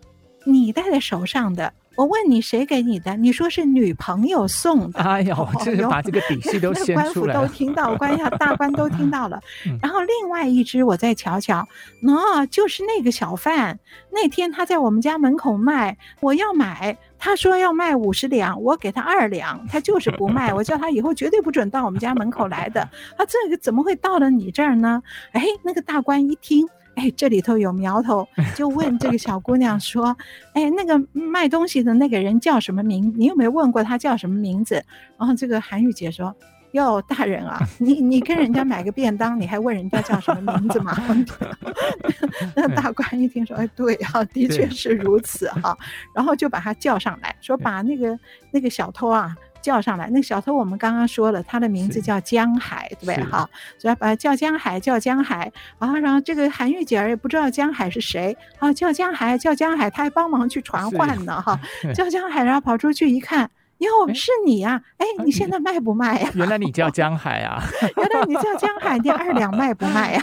[0.46, 1.72] 你戴在手上的。
[1.96, 3.16] 我问你谁给你的？
[3.16, 5.00] 你说是女朋友送的。
[5.00, 7.40] 哎呦，这是把这个底细都 掀出来了。
[7.40, 9.40] 官府都听到，官下大官都听到了。
[9.82, 11.66] 然后另外一只，我再瞧瞧，
[12.04, 13.80] 喏，就是那个小贩。
[14.12, 20.54] 那天他在我们家门口卖，我要买，他说要卖五十两，我给他二两，他就是不卖。
[20.54, 22.82] 我叫他以后绝对不准到我们家门口来的。
[23.18, 25.02] 啊，这个怎么会到了你这儿呢？
[25.32, 26.68] 哎，那个大官一听。
[26.96, 30.16] 哎，这里头有苗头，就问这个小姑娘说
[30.54, 33.14] ：“哎，那个卖东西的那个人叫什么名？
[33.18, 34.84] 你有没有问过他叫什么名字？”
[35.20, 36.36] 然后这个韩玉姐说
[36.72, 40.98] ：“哟，大人啊，你你跟人家买个便当，你还问人家叫什么名字吗？”
[42.56, 45.78] 那大官一听说：“哎，对啊，的确是如此哈。”
[46.16, 48.18] 然后就把他叫上来说：“把那个
[48.52, 53.16] 那个小偷啊。”叫上来，那个小偷我们刚刚说了，他的名字叫江海，对不对？
[53.24, 53.50] 哈，
[53.80, 55.98] 所以把叫江海，叫江海啊。
[55.98, 61.60] 然后这个韩玉姐儿也不知道江海是谁啊，叫江海，叫江海，他还帮忙去传唤呢，哈。
[61.96, 63.50] 叫江海，然后跑出去一看，
[63.80, 64.80] 哟，是你呀！
[64.98, 66.30] 哎，你现在卖不卖呀？
[66.38, 67.60] 原来你叫江海啊！
[67.98, 70.22] 原来你叫江海，你二两卖不卖呀？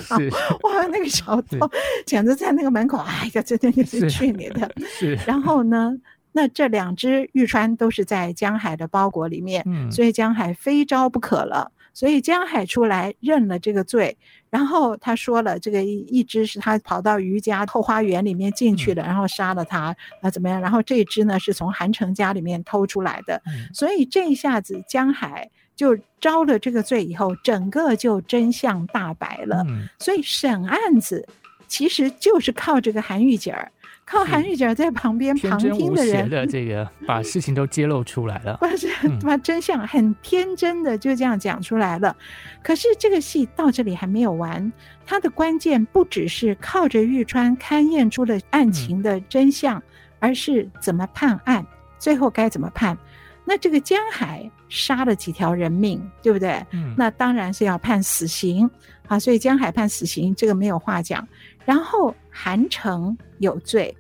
[0.63, 1.69] 哇，那个小偷
[2.07, 4.71] 简直在那个门口，哎呀，真的是去你的！
[4.87, 5.19] 是。
[5.27, 5.93] 然后呢？
[6.33, 11.71] 那这两只玉川都是在江海的包裹里面，嗯，所以江海非招不可了。
[11.95, 14.17] 所以江海出来认了这个罪，
[14.49, 20.59] 然后他说了，这个一一只是他跑到余家后花园里面进去了，然后杀了他，啊怎么样？
[20.59, 23.43] 然后这只呢是从韩城家里面偷出来的，
[23.75, 29.63] 所以这一下子江海就招了这个罪以后，整个就真相大白了。
[29.99, 31.29] 所以审案子
[31.69, 33.71] 其实就是靠这个韩玉姐儿。
[34.05, 38.59] 靠韩玉姐在旁边旁听的人的这个 把事情都揭露出来了，
[39.23, 42.15] 把真相很天真的就这样讲出来了。
[42.63, 44.71] 可是这个戏到这里还没有完，
[45.07, 49.83] 它的关键不只是靠着玉川勘验出了案情的真相，
[50.19, 51.65] 而是怎么判案，
[51.99, 52.97] 最后该怎么判。
[53.45, 56.65] 那这个江海杀了几条人命，对不对？
[56.97, 58.69] 那当然是要判死刑
[59.09, 61.27] 啊，所以江海判死刑，这个没有话讲。
[61.65, 63.95] 然后韩城有罪，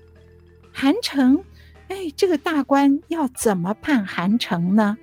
[0.72, 1.38] 韩城，
[1.88, 4.96] 哎，这个大官要怎么判韩城呢？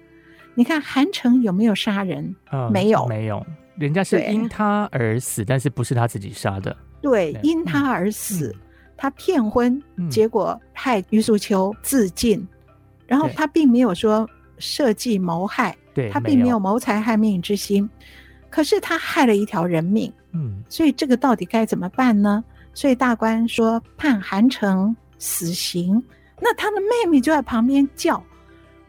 [0.55, 2.35] 你看韩城有没有杀人？
[2.51, 3.45] 嗯，没有，没有，
[3.77, 6.75] 人家是因他而死，但是不是他自己杀的。
[6.99, 8.59] 对，因他而死，嗯，
[8.97, 12.45] 他骗婚，嗯，结果害于素秋自尽，
[13.07, 17.89] 然后他并没有说设计谋害，对，他并没有谋财害命之心。
[18.49, 22.43] 可是他害了一条人命，嗯，所以这个到底该怎么办呢？
[22.79, 26.01] 所以大官说判韩城死刑，
[26.39, 28.15] 那他的妹妹就在旁边叫：“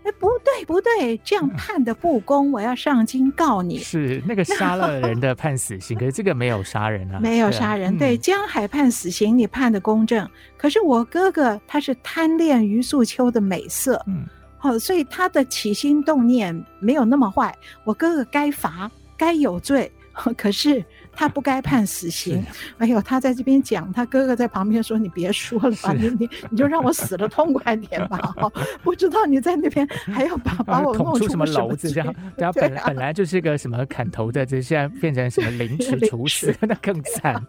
[0.07, 7.99] 哎，不对不对，这样判的不公，我要上京告你。”是那个杀了人的判死刑， 可是这个没有杀人啊，没有杀人。
[7.99, 10.25] 对，江海判死刑，你判的公正。
[10.57, 14.25] 可是我哥哥他是贪恋于素秋的美色，嗯，
[14.57, 17.53] 好，所以他的起心动念没有那么坏。
[17.83, 18.89] 我哥哥该罚。
[19.17, 19.93] 该有罪，
[20.35, 20.83] 可是
[21.21, 22.43] 他不该判死刑。
[22.79, 28.35] 哎呦，他在这边讲，他哥哥在旁边说：“你别说了吧，你你你就让我死的痛快点吧。
[28.83, 32.15] ”不知道你在那边还要把 把我弄出什么篓子这样？
[32.39, 37.47] 对啊，本来本来就是个什么砍头的，这现在变成什么凌迟 处死，那更惨。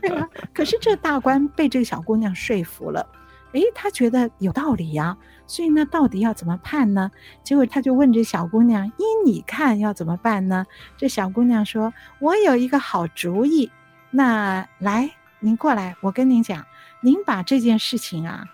[0.00, 3.04] 对啊，可是这大官被这个小姑娘说服了。
[3.52, 7.10] 诶，他觉得有道理呀，所以呢，到底要怎么判呢？
[7.42, 10.66] 结果他就问这小姑娘：“依你看要怎么办呢？”
[10.98, 13.70] 这小姑娘说：“我有一个好主意。”
[14.10, 16.64] 那来，您过来，我跟您讲，
[17.00, 18.44] 您把这件事情啊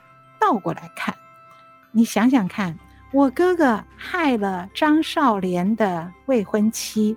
[0.41, 1.15] 倒过来看，
[1.93, 2.79] 你想想看，
[3.13, 7.17] 我哥哥害了张少莲的未婚妻，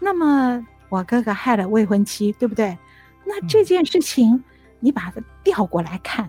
[0.00, 2.76] 那么我哥哥害了未婚妻，对不对？
[3.24, 4.42] 那这件事情，
[4.80, 6.28] 你把它调过来看，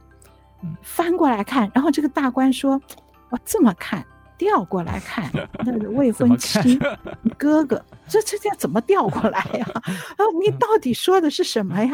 [0.82, 2.82] 翻过来看，然后这个大官说
[3.30, 5.32] ：“我这么看。”调过来看，
[5.64, 6.78] 那个未婚妻，
[7.38, 9.66] 哥哥，这这这怎么调过来呀？
[10.18, 11.88] 然 后你到底说的是什么呀？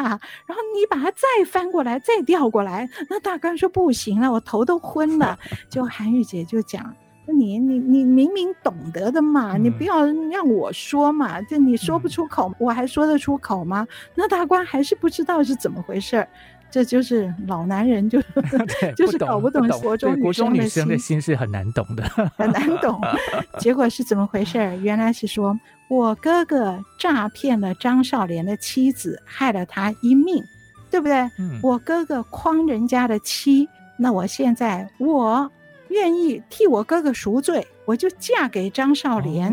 [0.48, 2.90] 然后你把它再翻过来，再调过来。
[3.10, 5.38] 那大官说不行了，我头都昏了。
[5.70, 6.96] 就韩玉姐就讲：
[7.28, 13.86] 你你你明明懂得的嘛，你不要让我说嘛，这你说不出口，我还说得出口吗？
[14.16, 16.28] 那大官还是不知道是怎么回事儿。
[16.72, 18.22] 这就是老男人就，
[18.96, 22.04] 就就是搞不懂国中女生的心，的心是很难懂的，
[22.38, 23.00] 很难懂。
[23.60, 24.58] 结果是怎么回事？
[24.82, 25.58] 原来是说
[25.90, 30.44] 我哥哥诈骗了张少莲的妻子，害了他一命，
[30.92, 31.16] 对不对？
[31.38, 35.50] 嗯、我哥哥诓人家的妻，那我现在我
[35.90, 37.66] 愿意替我哥哥赎罪。
[37.90, 39.52] 我就嫁给张少莲，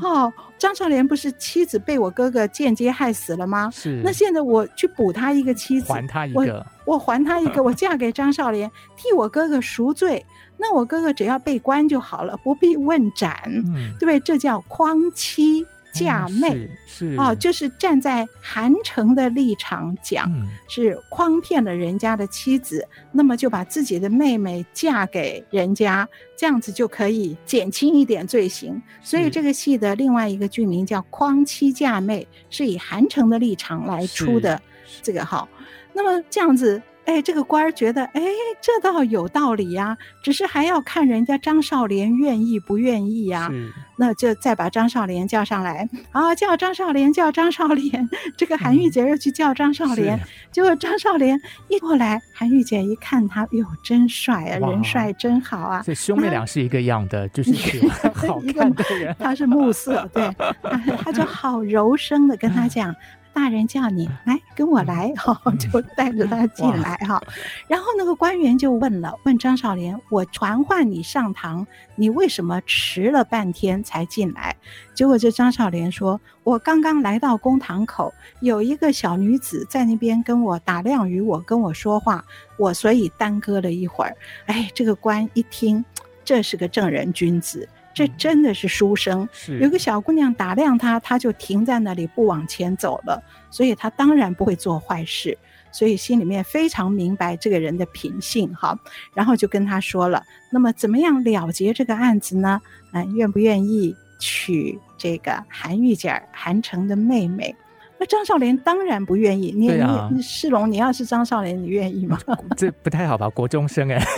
[0.00, 3.70] 好、哦，张少莲不是妻子被我哥哥间接害死了吗？
[3.72, 4.02] 是。
[4.04, 10.26] 那现在我去补他一个妻子，还他一个，我，我还他一个，我嫁给张少莲，替我哥哥赎罪。
[10.56, 14.18] 那我哥哥只要被关就好了，不必问斩，嗯、对不对？
[14.18, 15.64] 这叫匡妻。
[15.98, 28.80] 嫁妹、嗯、是，是哦，就是站在韩城的立场讲，嗯、是诓骗了人家的妻子，那么就把自己的妹妹嫁给人家，这样子就可以减轻一点罪行。
[29.02, 34.60] 所以这个戏的另外一个剧名叫《诓妻嫁妹》，是以韩城的立场来出的
[35.02, 35.48] 这个号。
[35.92, 36.80] 那么这样子。
[37.08, 38.20] 哎，这个官儿觉得，哎，
[38.60, 43.48] 这倒有道理呀，只是还要看人家张少莲愿意不愿意呀。
[43.50, 48.08] 是那就再把张少莲叫上来，啊，叫张少莲，叫张少莲。
[48.36, 50.20] 这个韩玉姐又去叫张少莲，嗯、
[50.52, 55.82] 结果张少莲一过来，韩玉姐一看他，哟，真帅啊，人帅真好啊。
[55.84, 57.52] 这兄妹俩是一个样的，就是
[58.14, 59.16] 好看的人。
[59.18, 60.30] 他是暮色，对，
[60.62, 62.94] 他他就好柔声的跟他讲。
[63.38, 67.22] 大人叫你来跟我来哈， 就带着他进来哈。
[67.68, 74.56] 然后那个官员就问了，问张少莲：“我传唤你上堂，你为什么迟了半天才进来？”
[74.92, 82.24] 结果这张少莲说：“我刚刚来到公堂口，有一个小女子在那边跟我打量于我，跟我说话，
[82.58, 85.84] 我所以耽搁了一会儿。”哎，这个官一听，
[86.24, 87.68] 这是个正人君子。
[87.98, 95.36] 这真的是书生，是有个小姑娘打量他，他就停在那里不往前走了，所以他当然不会做坏事，
[95.72, 98.78] 所以心里面非常明白这个人的品性哈，
[99.14, 102.60] 然后就跟他说了，那么怎么样了结这个案子呢？
[102.92, 107.52] 嗯，愿不愿意娶这个韩玉姐韩城的妹妹？
[107.98, 112.18] 那张少莲当然不愿意，你、啊、你世龙，你要是张少莲，你愿意吗？
[112.56, 114.02] 这不太好吧，国中生哎。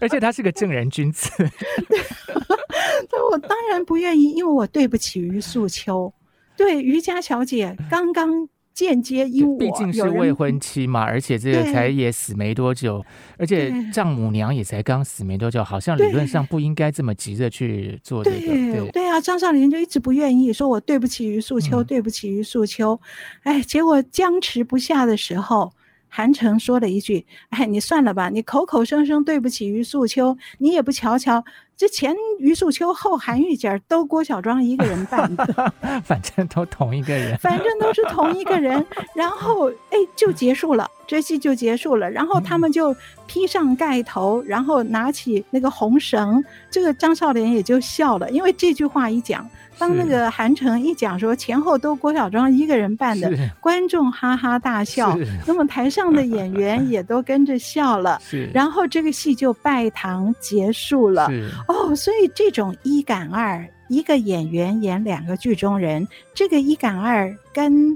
[0.00, 1.30] 而且他是个正人君子，
[3.10, 6.12] 对我当然不愿意，因为我对不起于素秋。
[6.56, 8.48] 对于家小姐刚刚
[8.86, 13.04] 间接因我，毕竟是未婚妻嘛，而且这个才也死没多久，
[13.36, 18.38] 而且丈母娘也才刚死没多久，好像理论上不应该这么急着去做这个。
[18.38, 23.00] 对对，对啊，张少林就一直不愿意，说我对不起于素秋，嗯、对不起于素秋。
[23.42, 25.72] 哎，结果僵持不下的时候。
[26.10, 31.44] 韩城说了一句：“哎，你算了吧，你口口声声对不起于素秋，你也不瞧瞧。”
[31.78, 35.72] 这前余素秋，后韩玉姐都郭小庄一个人办的，
[36.04, 38.84] 反正都同一个人，反正都是同一个人。
[39.14, 42.10] 然后哎，就结束了，这戏就结束了。
[42.10, 42.92] 然后他们就
[43.28, 46.44] 披上盖头，然后拿起那个红绳。
[46.68, 55.16] 这个张少莲也就笑了，因为这句话一讲，当那个韩城一讲说前后都郭小庄一个人办的，观众哈哈大笑。
[55.46, 58.20] 那么台上的演员也都跟着笑了。
[58.52, 61.30] 然后这个戏就拜堂结束了。
[61.68, 67.92] 哦，所以这种一赶二，一个演员演两个剧中人，这个一赶二跟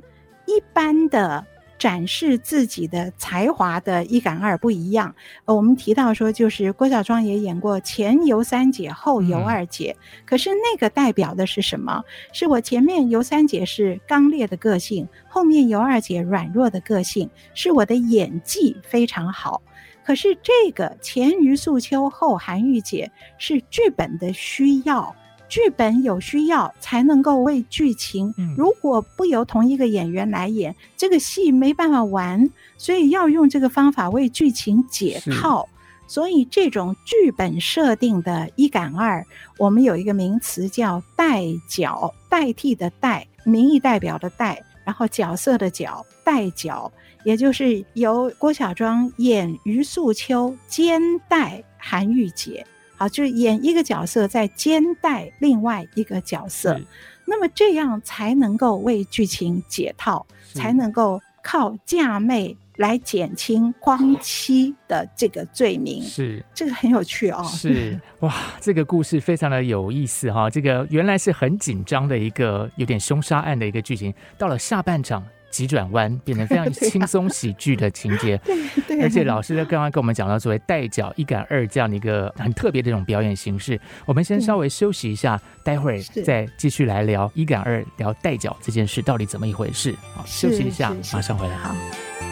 [0.46, 1.44] 一般的
[1.82, 5.12] 展示自己的才华的一杆二不一样。
[5.46, 12.04] 呃，我们提到说，就是郭小庄也演过前尤三姐，后尤二姐，嗯、可是那个代表的是什么？
[12.32, 19.60] 是我前面尤三姐是刚烈的个性，后面尤二姐软弱的个性，是我的演技非常好。
[20.04, 25.12] 可是这个前于素秋，后韩玉姐是剧本的需要，
[25.52, 28.32] 剧本有需要才能够为剧情。
[28.56, 35.68] 如果不由同一个演员来演，这个戏没办法玩，所以要用这个方法为剧情解套。
[36.06, 39.22] 所以这种剧本设定的一赶二，
[39.58, 46.90] 我们有一个名词叫代角，代替的代，民意代表的代，然后角色的角，代角，
[47.24, 52.66] 也就是由郭小庄演于素秋兼代韩玉洁，
[53.02, 56.80] 好，就演一个角色在兼带另外一个角色，
[57.24, 60.24] 那么这样才能够为剧情解套，
[60.54, 62.56] 才能够靠嫁妹。
[62.78, 67.44] 来减轻光妻的这个罪名，是这个很有趣哦。
[67.44, 70.48] 是哇，这个故事非常的有意思哈。
[70.48, 75.22] 这个原来是很紧张的一个有点凶杀案的一个剧情，到了下半场
[75.52, 78.36] 急转弯，变成非常 轻松喜剧的情节。
[78.88, 83.78] 对，而且老师在刚刚跟我们讲到作为代脚一杆二这样的一个很特别的一种表演形式。
[84.06, 89.94] 我们先稍微休息一下，待会儿再继续来聊一杆二，聊代脚这件事到底怎么一回事。
[90.14, 91.54] 好，休息一下，马上回来。
[91.58, 92.31] 好。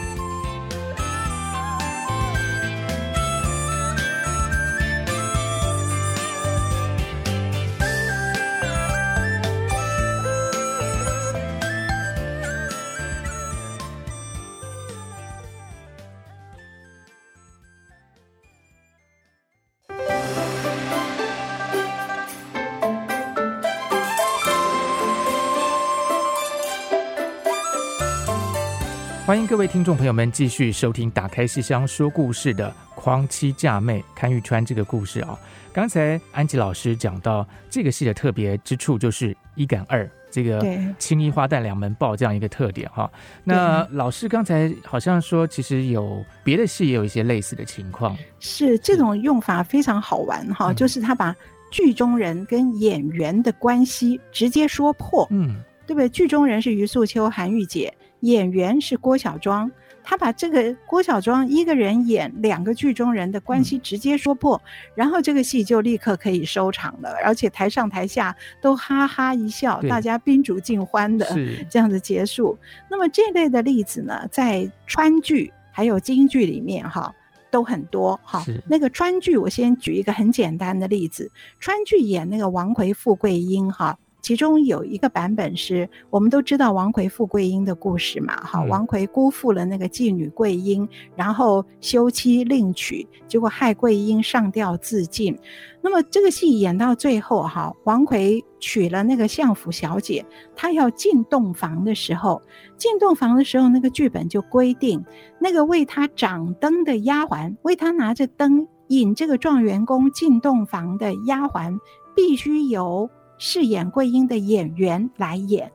[29.31, 32.69] 欢迎各位听众朋友们继续收听《打开戏箱说故事》的
[32.99, 35.39] 《匡妻嫁妹》潘玉川这个故事啊。
[35.71, 40.61] 刚才安吉老师讲到这个戏的特别之处，就是一赶二，这个
[40.99, 43.09] 青衣花旦两门爆这样一个特点哈。
[43.45, 51.33] 那老师刚才好像说，其实有别的戏也有一些类似的情况，是这种用法非常好玩哈，就是他把
[51.71, 55.55] 剧中人跟演员的关系直接说破，嗯，
[55.87, 56.09] 对不对？
[56.09, 57.93] 剧中人是余素秋、韩玉洁。
[58.21, 59.71] 演员是郭小庄，
[60.03, 71.27] 他把这个郭小庄一个人演两个剧中人的关系直接说破，嗯、然后这个戏就立刻可以收场了，而且台上台下都哈哈一笑，大家宾主尽欢的
[71.69, 72.57] 这样子结束。
[72.89, 77.13] 那么这类的例子呢，在川剧还有京剧里面哈
[77.49, 78.43] 都很多哈。
[78.67, 83.97] 那个川剧，我先举一个很简单的例子，川剧演那个王魁富贵英哈。
[84.31, 95.37] 其中有一个版本是我们都知道王奎富贵英的故事嘛，哈，王奎辜负了那个妓女桂英，然后休妻另娶，结果害桂英上吊自尽。
[95.81, 100.25] 那么这个戏演到最后，哈，王奎娶了那个相府小姐，
[100.55, 102.41] 他要进洞房的时候，
[102.77, 105.03] 进洞房的时候，那个剧本就规定，
[105.39, 111.77] 那个为他掌灯的丫鬟，为他拿着灯引这个状元公进洞房的丫鬟，
[112.15, 113.09] 必须由。
[113.43, 115.71] 饰演桂英的演员来演，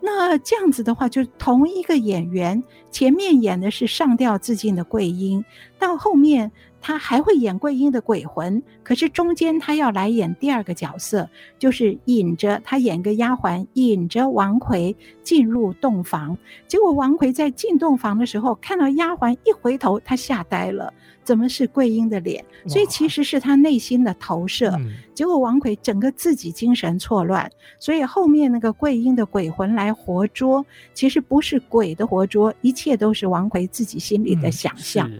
[0.00, 5.44] 那这样子的话，就同一个演员前面演的是上吊自尽的桂英，
[5.78, 6.50] 到后面
[6.80, 20.90] 他还会演桂英的鬼魂，可是中间他要来演第二个角色，就是引着他演个丫鬟，引着王奎进入洞房，结果王奎在进洞房的时候看到丫鬟一回头，他吓呆了。
[21.24, 22.44] 怎么是桂英的脸？
[22.66, 24.78] 所以其实是他内心的投射。
[25.14, 30.64] 结果王奎整个自己精神错乱，所以后面那个桂英的鬼魂来活捉，
[30.94, 35.10] 其实不是鬼的活捉，一切都是王奎自己心里的想象。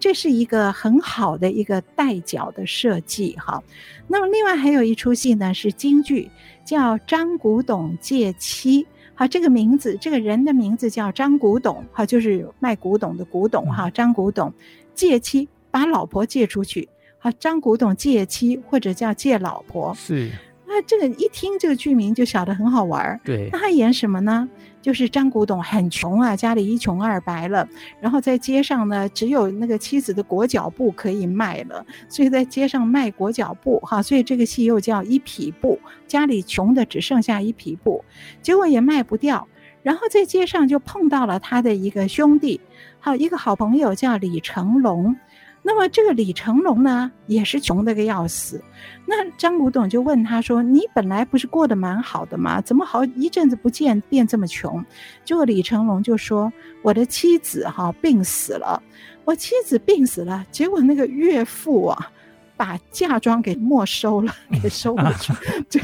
[0.00, 3.60] 这是一个很好的一个带角的设计哈。
[4.06, 6.30] 那么另外还有一出戏呢，是京剧，
[6.64, 8.86] 叫张古董借妻。
[9.14, 14.54] 好，这个名字，这个人的名字叫张古董，哈，就是卖古董的古董哈，张古董。
[14.98, 16.88] 借妻，把老婆借出去，
[17.20, 20.28] 啊，张古董借妻或者叫借老婆，是。
[20.66, 23.18] 那这个一听这个剧名就晓得很好玩儿。
[23.24, 23.48] 对。
[23.52, 24.46] 那他演什么呢？
[24.82, 27.66] 就是张古董很穷啊，家里一穷二白了，
[28.00, 35.78] 然后在街上呢，只有那个妻子的裹脚布可以卖了，所以在街上卖裹脚布，哈，所以这个戏又叫一匹布。
[36.06, 38.04] 家里穷的只剩下一匹布，
[38.42, 39.48] 结果也卖不掉，
[39.82, 42.60] 然后在街上就碰到了他的一个兄弟。
[43.00, 45.16] 还有一个好朋友叫李成龙，
[45.62, 48.62] 那么这个李成龙呢，也是穷得个要死。
[49.06, 52.60] 那张古董就问他说：“你本来不是过得蛮好的吗？
[52.60, 54.84] 怎么好一阵子不见变这么穷？”
[55.24, 58.82] 结果李成龙就说：“我的妻子哈病死了，
[59.24, 62.10] 我妻子病死了，结果那个岳父啊。”
[62.58, 65.32] 把嫁妆给没收了， 给收回去。
[65.70, 65.80] 这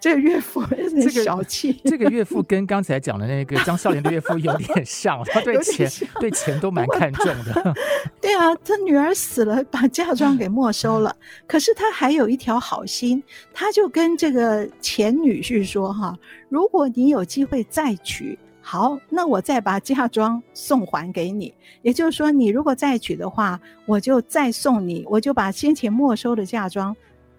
[0.00, 1.72] 这个岳父 有点小气。
[1.84, 5.90] 这个岳父跟刚才讲的那个张少莲的岳父有点像，他对钱
[6.20, 7.74] 对钱都蛮看重的。
[8.20, 11.14] 对啊，他女儿死了，把嫁妆给没收了。
[11.48, 13.20] 可是他还有一条好心，
[13.52, 16.16] 他就跟这个前女婿说：“哈，
[16.48, 18.38] 如果你有机会再娶。”
[18.68, 21.54] 好，那我再把嫁妆送还给你。
[21.82, 26.96] 也就是说，你如果再娶的话，我就再送你，我就把先前没收的嫁妆。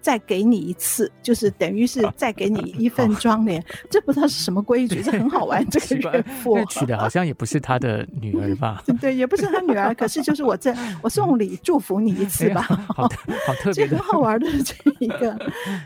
[0.08, 5.70] 再给你一次，就是等于是再给你一份 妆奁，这不知道是什么规矩，这很好玩。
[5.70, 8.82] 这个岳父娶的好像也不是他的女儿吧？
[9.02, 12.66] 对，也不是他女儿，可是就是我这 我送礼祝福你一次吧。
[12.70, 13.04] 哎、好，
[13.46, 15.38] 好特别，这很好玩的这一个。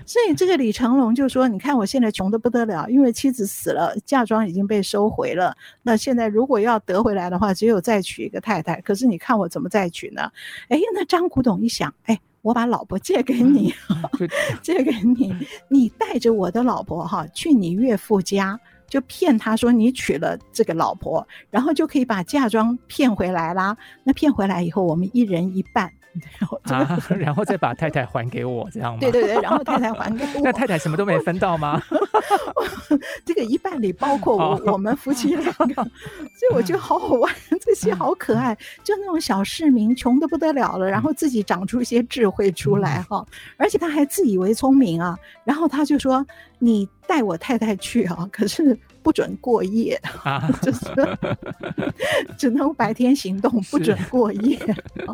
[0.06, 5.58] 所以这个李成龙就说：“你看我现在穷的不得了，因为妻子死了，嫁妆已经被收回了。
[5.82, 8.80] 那现在如果要得回来的话，只有再娶一个太太。
[8.82, 10.32] 可是你看我怎么再娶呢？
[10.70, 13.74] 哎，那张古董一想，哎。”我把老婆借给你，
[14.62, 15.34] 借给你，
[15.70, 23.78] 你带着我的老婆哈去你岳父家，就骗他说你娶了这个老婆，然后就可以把嫁妆骗回来啦。
[24.04, 25.92] 那骗回来以后，我们一人一半。
[26.64, 29.00] 啊， 然后再把太太还给我，这样吗？
[29.00, 30.42] 对对对，然后太太还给 我。
[30.44, 31.82] 那太太什么都没分到吗？
[33.26, 43.26] 这个一半里包括我，我们夫妻两个，所以我觉得好好玩，这些好可爱，就那种小市民，穷的不得了了，然后自己长出一些智慧出来哈，
[43.58, 46.26] 而且他还自以为聪明啊，然后他就说
[46.60, 50.80] ：“你带我太太去啊，可是。”不准过夜，啊、就是
[52.38, 54.60] 只能白天行动，不准过夜。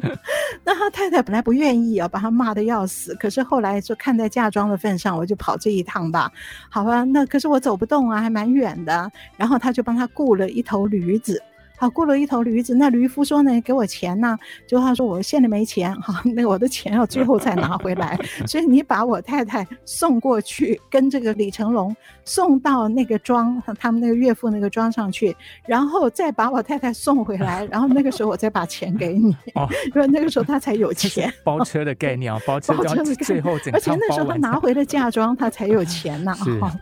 [0.63, 3.15] 那他太太本来不愿意啊，把他骂的要死。
[3.15, 6.31] 可是后来说看在嫁妆的份上，我就跑这一趟吧。
[6.69, 9.11] 好吧，那可是我走不动啊，还蛮远的。
[9.35, 11.41] 然后他就帮他雇了一头驴子。
[11.77, 14.37] 好，雇了一头驴子，那驴夫说呢，给我钱呢？
[14.65, 25.35] 就他说我现在没钱，哈， 那我的钱要最后再拿回来， 所以你把我太太送过去，跟这个李成龙送到那个庄，他们那个岳父那个庄上去，
[25.67, 31.31] 然后再把我太太送回来，然后那个时候我再把钱给你， 哦、因为那个时候他才有钱。
[31.43, 36.33] 包车的概念啊，包车，的最后整，而且那时候他拿回了嫁妆，他才有钱呢。
[36.33, 36.73] 哈，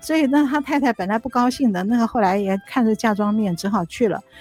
[0.00, 4.20] 所以那他太太本来不高兴的，那个后来也看着嫁妆面，只好去了。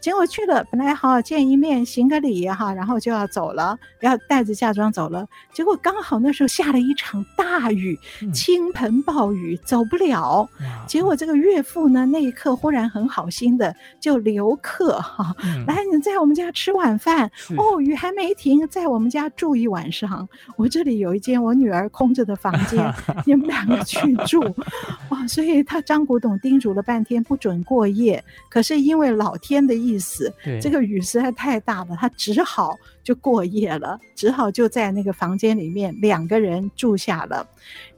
[0.00, 5.26] 结果去了，本来好好见一面，行个礼哈，然后就要走了，要带着嫁妆走了。
[5.52, 7.98] 结果刚好那时候下了一场大雨，
[8.32, 10.48] 倾盆暴雨，走不了。
[10.86, 15.34] 结果这个岳父呢，那一刻忽然很好心的就留客哈，
[15.66, 20.28] 来你在我们家吃晚饭哦，雨还没停，在我们家住一晚上。
[20.56, 22.94] 我这里有一间我女儿空着的房间，
[23.26, 24.40] 你们两个去住。
[25.10, 37.46] 哇， 所以他张古董叮嘱了半天不准过夜，可是因为老天的意思，这个雨实在太大了，他只好就过夜了，只好就在那个房间里面两个人住下了。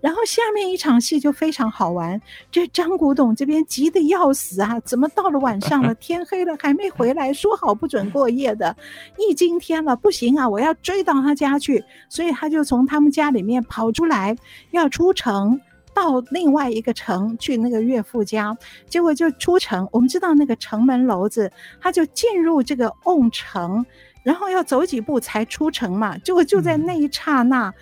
[0.01, 2.21] 然后下面一场戏就非常好玩，
[2.51, 7.33] 这张古董这边急得要死啊，怎么到了晚上了， 天黑了还没回来？
[7.33, 8.77] 说好不准过夜的，
[9.19, 14.37] 一惊天了，不行啊，我要追到他家去，所以他就从他们家里面跑出来，
[14.71, 15.61] 要出城。
[15.95, 19.89] 到另外一个城去那个岳父家，结果就出城。
[19.93, 23.85] 我们知道那个城门楼子，他就进入这个瓮城，
[24.23, 26.17] 然后要走几步才出城嘛。
[26.19, 27.75] 结果就在那一刹那，嗯、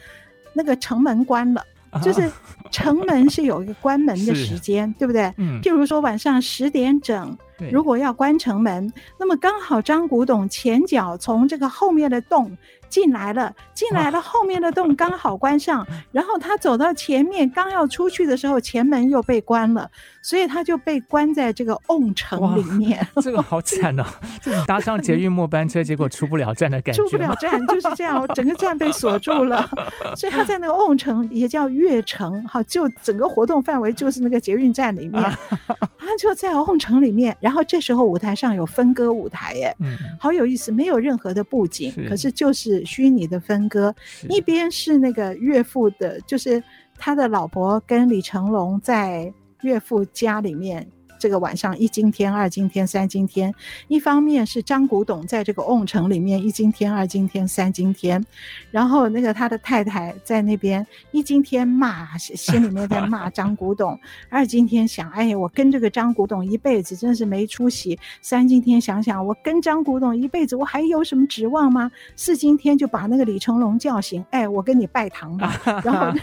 [0.54, 1.62] 那个城门关了，
[2.02, 2.30] 就是
[2.70, 5.32] 城门是有一个关门的时间， 对不对？
[5.36, 5.60] 嗯。
[5.62, 7.36] 譬如说晚上十点整，
[7.70, 12.56] 如果要关城门，那么刚好张古董前脚从这个后面的洞。
[12.88, 19.90] 进来了，进来了，后面的洞刚好关上，然后他走到前面，刚要出去的时候，前门又被关了，
[20.22, 23.06] 所以他就被关在这个瓮城里面。
[23.22, 24.04] 这个好惨哦！
[24.66, 27.02] 搭上捷运末班车，结果出不了站的感觉。
[27.02, 29.68] 出不了站就是这样，整个站被锁住了，
[30.16, 35.22] 所以他在那个瓮城也叫月城，好，就整个活动范围就是那个捷运站里面，
[35.98, 37.36] 他就在瓮城里面。
[37.40, 39.76] 然后这时候舞台上有分割舞台，耶，
[40.18, 42.77] 好有意思，没有任何的布景，可是就是。
[42.84, 43.94] 虚拟的分割，
[44.28, 46.62] 一边是那个岳父的，就是
[46.96, 50.86] 他的老婆跟李成龙在岳父家里面。
[51.18, 53.52] 这个晚上一惊天，二惊天，三惊天。
[53.88, 58.24] 一方面是张古董在这个瓮城里面一惊天，二惊天，三惊天。
[58.70, 63.98] 然后那个他的太太在那边一惊天骂，心里面在骂张古董；
[64.30, 71.90] 二惊天想，哎呀，我跟这个张古董一辈子真是没出息；三惊天想想，我跟张古董一辈子，我还有什么指望吗？
[72.14, 75.60] 四惊天就把那个李成龙叫醒，哎，我跟你拜堂吧。
[75.84, 76.16] 然后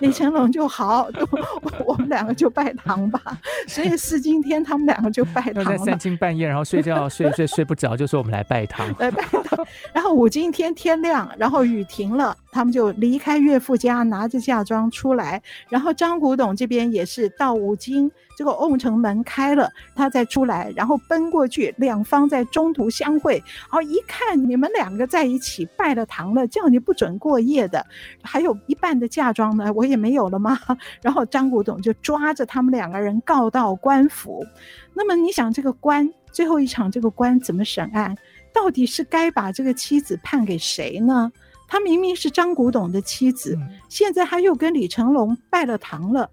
[0.00, 1.08] 李成龙就好，
[1.86, 3.38] 我们两个就拜堂吧。
[3.68, 4.39] 所以四惊。
[4.40, 9.66] 今天他们两个就拜堂了，在三更半夜，然后睡觉 睡睡睡不着，就说我们来拜堂，来拜堂。
[9.92, 12.36] 然后五更天天亮，然后雨停了。
[12.52, 15.40] 他们就离开岳父家，拿着嫁妆出来。
[15.68, 18.10] 然后张古董这边也是到五更，
[18.40, 23.34] 这个瓮城门开了，他再出来，然后奔过去，两方在中途相会。
[23.34, 27.84] 然后，一看你们两个在一起拜了堂了，叫你不准过夜的，
[28.22, 30.58] 还有一半的嫁妆呢，我也没有了吗？
[31.04, 34.42] 然后张古董就抓着他们两个人告到官府。
[34.94, 38.16] 那么你想，这个官最后一场这个官怎么审案？
[38.54, 41.30] 到底是该把这个妻子判给谁呢？
[41.68, 43.58] 他明明是张古董的妻子，
[43.90, 46.30] 现在他又跟李成龙拜了堂了，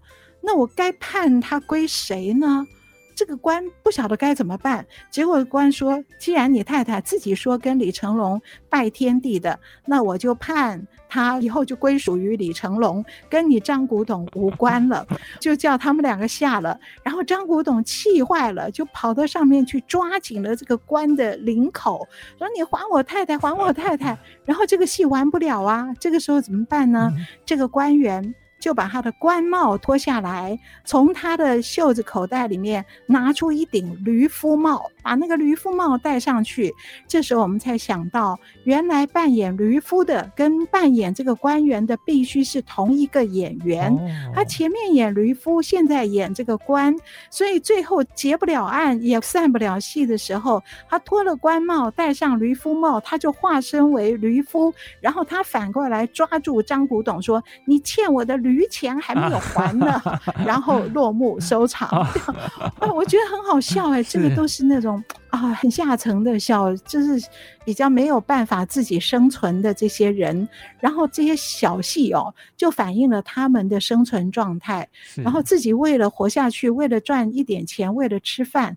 [0.48, 2.66] 那我该判他归谁呢？
[3.14, 8.40] 这个官不晓得该怎么办，结果官说：“既然你太太自己说跟李成龙
[8.70, 15.06] 拜天地的，那我就判他以后就归属于李成龙，跟你张古董无关了，
[15.38, 27.12] 就叫他们两个下了。”然后张古董气坏了，就跑到上面去抓紧了这个官的领口，说：“你还我太太，还我太太！”然后这个戏完不了啊，这个时候怎么办呢？
[27.44, 28.34] 这个官员。
[28.68, 36.70] 就把他的官帽脱下来，从他的袖子口袋里面拿出一顶驴夫帽，把那个驴夫帽戴上去。
[37.06, 43.90] 这时候我们才想到，原来扮演驴夫的跟扮演这个官员的必须是同一个演员。
[44.34, 46.94] 他前面演驴夫，现在演这个官，
[47.30, 60.02] 所以最后结不了案也散不了戏的时候，他脱了官帽，戴上驴夫帽，他就化身为驴夫，然后他反过来抓住张古董说：“你欠我的驴。”驴钱还没有还呢，
[60.44, 61.88] 然后落幕收场。
[62.80, 67.24] 啊，我觉得很好笑哎，这个都是那种啊很下层的笑，就是
[67.64, 70.48] 比较没有办法自己生存的这些人，
[70.80, 78.76] 然后这些小戏哦，就反映了他们的生存状态，然后自己为了活下去，为了赚一点钱，为了吃饭。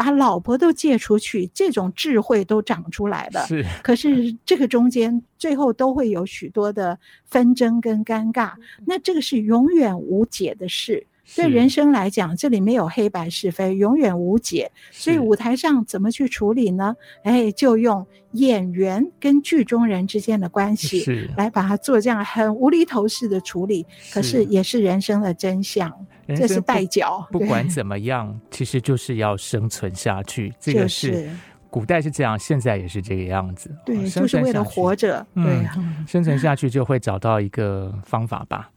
[0.00, 3.44] 把老婆都借出去，这种智慧都长出来了。
[3.46, 8.54] 是，可是这个中间最后都会有许多的纷争跟尴尬，
[8.86, 11.06] 那这个是永远无解的事。
[11.36, 14.70] 对人生来讲，这里没有黑白是非，永远无解。
[14.90, 16.94] 所以舞台上怎么去处理呢？
[17.22, 23.86] 哎，就用演员跟剧中人之间的关系来把它做这样很无厘头式的处理。
[24.12, 25.92] 可是也是人生的真相，
[26.28, 27.26] 这是代角。
[27.30, 30.52] 不管怎么样，其实就是要生存下去。
[30.58, 31.30] 这个是
[31.70, 33.70] 古代是这样，现在也是这个样子。
[33.86, 35.24] 对，就是为了活着。
[35.34, 35.64] 对，
[36.06, 38.70] 生存下去就会找到一个方法吧。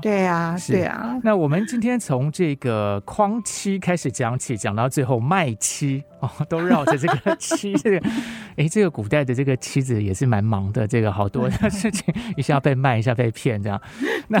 [0.00, 1.18] 对啊，对啊。
[1.22, 8.08] 那我们今天从这个框期开始讲起，讲到最后卖妻哦，都绕着这个 妻这个，
[8.56, 13.80] 哎，这个古代的这个妻子也是蛮忙的，这个好多的事情，一下被卖，一下被骗，这样。
[14.28, 14.40] 那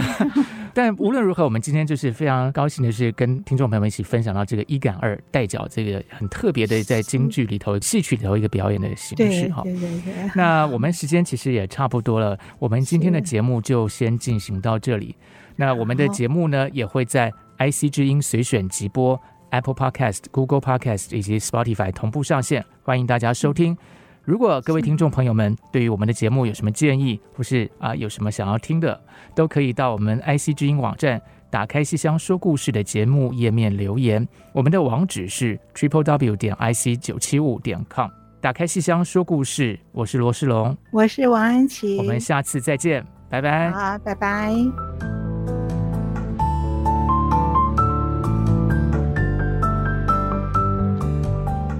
[0.72, 9.62] 但无论如何，我们今天就是非常高兴的是跟听众朋友们一起分享到这个一赶二代脚这个很特别的在京剧里头、戏曲里头一个表演的形式哈。
[9.62, 10.30] 对对对。
[10.34, 15.16] 那我们时间其实也差不多了，我们今天的节目就先进行到这里。
[15.56, 19.20] 那我们的节目呢，也会在 IC 之音随选直播、
[19.50, 23.76] Apple Podcast、Google Podcast 以及 Spotify 同步上线，欢迎大家收听。
[24.22, 29.00] 如果各位听众朋友们对于我们的节目有什么建议，或是啊有什么想要听的，
[29.34, 31.20] 都可以到我们 IC 之音网站，
[31.50, 34.26] 打开西厢说故事的节目页面留言。
[34.52, 38.08] 我们的网址是 Triple W 点 IC 九七五点 com。
[38.42, 43.70] 打开西厢说故事，我是罗世龙，我是王安琪，我们下次再见，拜拜。
[43.70, 45.19] 好，拜拜。